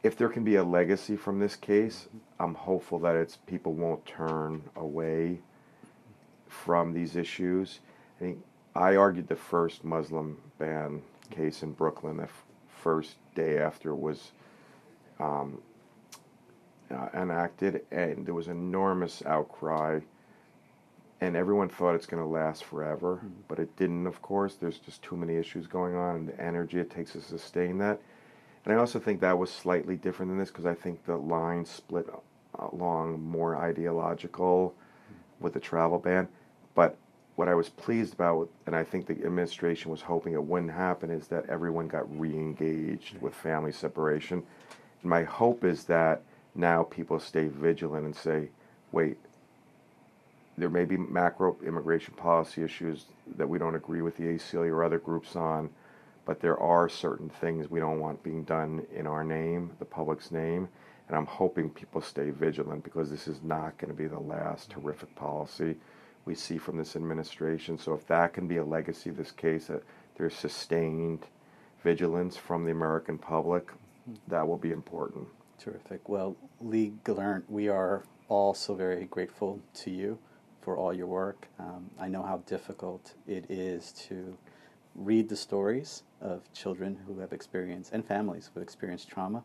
if 0.02 0.16
there 0.16 0.28
can 0.28 0.42
be 0.42 0.56
a 0.56 0.64
legacy 0.64 1.16
from 1.16 1.38
this 1.38 1.54
case, 1.54 2.08
I'm 2.40 2.54
hopeful 2.54 2.98
that 3.00 3.14
it's 3.14 3.36
people 3.36 3.72
won't 3.72 4.04
turn 4.04 4.62
away 4.74 5.38
from 6.48 6.92
these 6.92 7.14
issues. 7.14 7.80
I 8.16 8.24
think 8.24 8.44
I 8.74 8.96
argued 8.96 9.28
the 9.28 9.36
first 9.36 9.84
Muslim 9.84 10.38
ban 10.58 11.02
case 11.30 11.62
in 11.62 11.72
Brooklyn 11.72 12.18
the 12.18 12.24
f- 12.24 12.44
first 12.68 13.16
day 13.34 13.58
after 13.58 13.90
it 13.90 14.00
was 14.00 14.32
um, 15.20 15.60
uh, 16.90 17.08
enacted, 17.14 17.82
and 17.90 18.24
there 18.24 18.34
was 18.34 18.48
enormous 18.48 19.22
outcry, 19.26 20.00
and 21.20 21.36
everyone 21.36 21.68
thought 21.68 21.94
it's 21.94 22.06
going 22.06 22.22
to 22.22 22.28
last 22.28 22.64
forever, 22.64 23.16
mm-hmm. 23.16 23.28
but 23.48 23.58
it 23.58 23.74
didn't. 23.76 24.06
Of 24.06 24.22
course, 24.22 24.54
there's 24.54 24.78
just 24.78 25.02
too 25.02 25.16
many 25.16 25.36
issues 25.36 25.66
going 25.66 25.94
on, 25.94 26.16
and 26.16 26.28
the 26.28 26.40
energy 26.40 26.78
it 26.78 26.90
takes 26.90 27.12
to 27.12 27.20
sustain 27.20 27.78
that. 27.78 28.00
And 28.64 28.74
I 28.74 28.78
also 28.78 28.98
think 28.98 29.20
that 29.20 29.38
was 29.38 29.50
slightly 29.50 29.96
different 29.96 30.30
than 30.30 30.38
this 30.38 30.50
because 30.50 30.66
I 30.66 30.74
think 30.74 31.04
the 31.04 31.16
line 31.16 31.64
split 31.64 32.06
along 32.58 33.22
more 33.22 33.56
ideological 33.56 34.74
with 35.40 35.54
the 35.54 35.60
travel 35.60 35.98
ban. 35.98 36.28
But 36.74 36.96
what 37.38 37.46
I 37.46 37.54
was 37.54 37.68
pleased 37.68 38.14
about, 38.14 38.48
and 38.66 38.74
I 38.74 38.82
think 38.82 39.06
the 39.06 39.24
administration 39.24 39.92
was 39.92 40.00
hoping 40.00 40.32
it 40.32 40.42
wouldn't 40.42 40.72
happen, 40.72 41.08
is 41.08 41.28
that 41.28 41.48
everyone 41.48 41.86
got 41.86 42.18
re 42.18 42.34
engaged 42.34 43.16
with 43.20 43.32
family 43.32 43.70
separation. 43.70 44.42
And 45.02 45.08
my 45.08 45.22
hope 45.22 45.62
is 45.62 45.84
that 45.84 46.22
now 46.56 46.82
people 46.82 47.20
stay 47.20 47.46
vigilant 47.46 48.04
and 48.04 48.16
say, 48.16 48.48
wait, 48.90 49.18
there 50.56 50.68
may 50.68 50.84
be 50.84 50.96
macro 50.96 51.56
immigration 51.64 52.12
policy 52.14 52.64
issues 52.64 53.04
that 53.36 53.48
we 53.48 53.56
don't 53.56 53.76
agree 53.76 54.02
with 54.02 54.16
the 54.16 54.24
ACLU 54.24 54.72
or 54.72 54.82
other 54.82 54.98
groups 54.98 55.36
on, 55.36 55.70
but 56.24 56.40
there 56.40 56.58
are 56.58 56.88
certain 56.88 57.28
things 57.28 57.70
we 57.70 57.78
don't 57.78 58.00
want 58.00 58.20
being 58.24 58.42
done 58.42 58.84
in 58.92 59.06
our 59.06 59.22
name, 59.22 59.70
the 59.78 59.84
public's 59.84 60.32
name, 60.32 60.68
and 61.06 61.16
I'm 61.16 61.26
hoping 61.26 61.70
people 61.70 62.00
stay 62.00 62.30
vigilant 62.30 62.82
because 62.82 63.12
this 63.12 63.28
is 63.28 63.38
not 63.44 63.78
going 63.78 63.92
to 63.92 63.96
be 63.96 64.08
the 64.08 64.18
last 64.18 64.70
mm. 64.70 64.82
horrific 64.82 65.14
policy 65.14 65.76
we 66.28 66.34
see 66.34 66.58
from 66.58 66.76
this 66.76 66.94
administration. 66.94 67.78
So 67.78 67.94
if 67.94 68.06
that 68.08 68.34
can 68.34 68.46
be 68.46 68.58
a 68.58 68.64
legacy 68.64 69.08
of 69.08 69.16
this 69.16 69.32
case, 69.32 69.68
that 69.68 69.82
there's 70.16 70.34
sustained 70.34 71.24
vigilance 71.82 72.36
from 72.36 72.64
the 72.64 72.70
American 72.70 73.16
public, 73.16 73.70
that 74.28 74.46
will 74.46 74.58
be 74.58 74.70
important. 74.70 75.26
Terrific. 75.58 76.06
Well, 76.06 76.36
Lee 76.60 76.92
Gelernt, 77.02 77.44
we 77.48 77.68
are 77.68 78.04
all 78.28 78.52
so 78.52 78.74
very 78.74 79.06
grateful 79.06 79.60
to 79.82 79.90
you 79.90 80.18
for 80.60 80.76
all 80.76 80.92
your 80.92 81.06
work. 81.06 81.48
Um, 81.58 81.90
I 81.98 82.08
know 82.08 82.22
how 82.22 82.42
difficult 82.46 83.14
it 83.26 83.46
is 83.48 83.92
to 84.08 84.36
read 84.94 85.30
the 85.30 85.36
stories 85.36 86.02
of 86.20 86.52
children 86.52 86.98
who 87.06 87.20
have 87.20 87.32
experienced 87.32 87.92
and 87.94 88.04
families 88.04 88.50
who 88.52 88.60
have 88.60 88.66
experienced 88.66 89.08
trauma. 89.08 89.42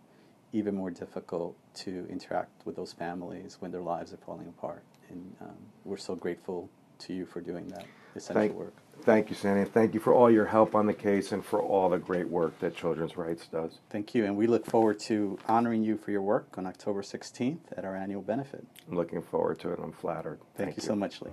Even 0.51 0.75
more 0.75 0.91
difficult 0.91 1.55
to 1.75 2.05
interact 2.09 2.65
with 2.65 2.75
those 2.75 2.91
families 2.91 3.57
when 3.61 3.71
their 3.71 3.81
lives 3.81 4.11
are 4.13 4.17
falling 4.17 4.47
apart. 4.49 4.83
And 5.13 5.35
um, 5.41 5.55
we're 5.85 5.97
so 5.97 6.15
grateful 6.15 6.69
to 6.99 7.13
you 7.13 7.25
for 7.25 7.41
doing 7.41 7.67
that 7.67 7.85
essential 8.15 8.41
Thank, 8.41 8.53
work. 8.53 8.73
thank 9.03 9.29
you, 9.29 9.35
Sandy. 9.35 9.69
Thank 9.69 9.93
you 9.93 9.99
for 9.99 10.13
all 10.13 10.31
your 10.31 10.45
help 10.45 10.73
on 10.75 10.87
the 10.87 10.93
case 10.93 11.31
and 11.31 11.45
for 11.45 11.61
all 11.61 11.89
the 11.89 11.97
great 11.97 12.27
work 12.27 12.59
that 12.59 12.75
Children's 12.75 13.15
Rights 13.17 13.47
does. 13.47 13.79
Thank 13.89 14.13
you. 14.15 14.25
And 14.25 14.37
we 14.37 14.47
look 14.47 14.65
forward 14.65 14.99
to 15.01 15.37
honoring 15.47 15.83
you 15.83 15.97
for 15.97 16.11
your 16.11 16.21
work 16.21 16.57
on 16.57 16.65
October 16.65 17.01
16th 17.01 17.59
at 17.77 17.83
our 17.85 17.95
annual 17.95 18.21
benefit. 18.21 18.65
I'm 18.89 18.95
looking 18.95 19.21
forward 19.21 19.59
to 19.59 19.71
it. 19.71 19.79
I'm 19.81 19.91
flattered. 19.91 20.39
Thank, 20.55 20.69
Thank 20.69 20.77
you, 20.77 20.83
so 20.83 20.95
much, 20.95 21.21
Lee. 21.21 21.31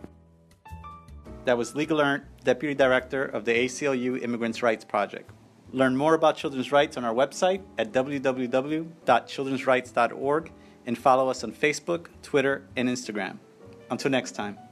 That 1.44 1.56
was 1.56 1.74
Lee 1.74 1.86
Gelernt, 1.86 2.24
Deputy 2.44 2.74
Director 2.74 3.24
of 3.24 3.46
the 3.46 3.52
ACLU 3.52 4.22
Immigrants' 4.22 4.62
Rights 4.62 4.84
Project. 4.84 5.30
Learn 5.72 5.96
more 5.96 6.14
about 6.14 6.36
children's 6.36 6.72
rights 6.72 6.96
on 6.96 7.04
our 7.04 7.14
website 7.14 7.62
at 7.78 7.92
www.childrensrights.org 7.92 10.52
and 10.86 10.98
follow 10.98 11.28
us 11.28 11.44
on 11.44 11.52
Facebook, 11.52 12.06
Twitter, 12.22 12.66
and 12.76 12.88
Instagram. 12.88 13.36
Until 13.90 14.10
next 14.10 14.32
time. 14.32 14.69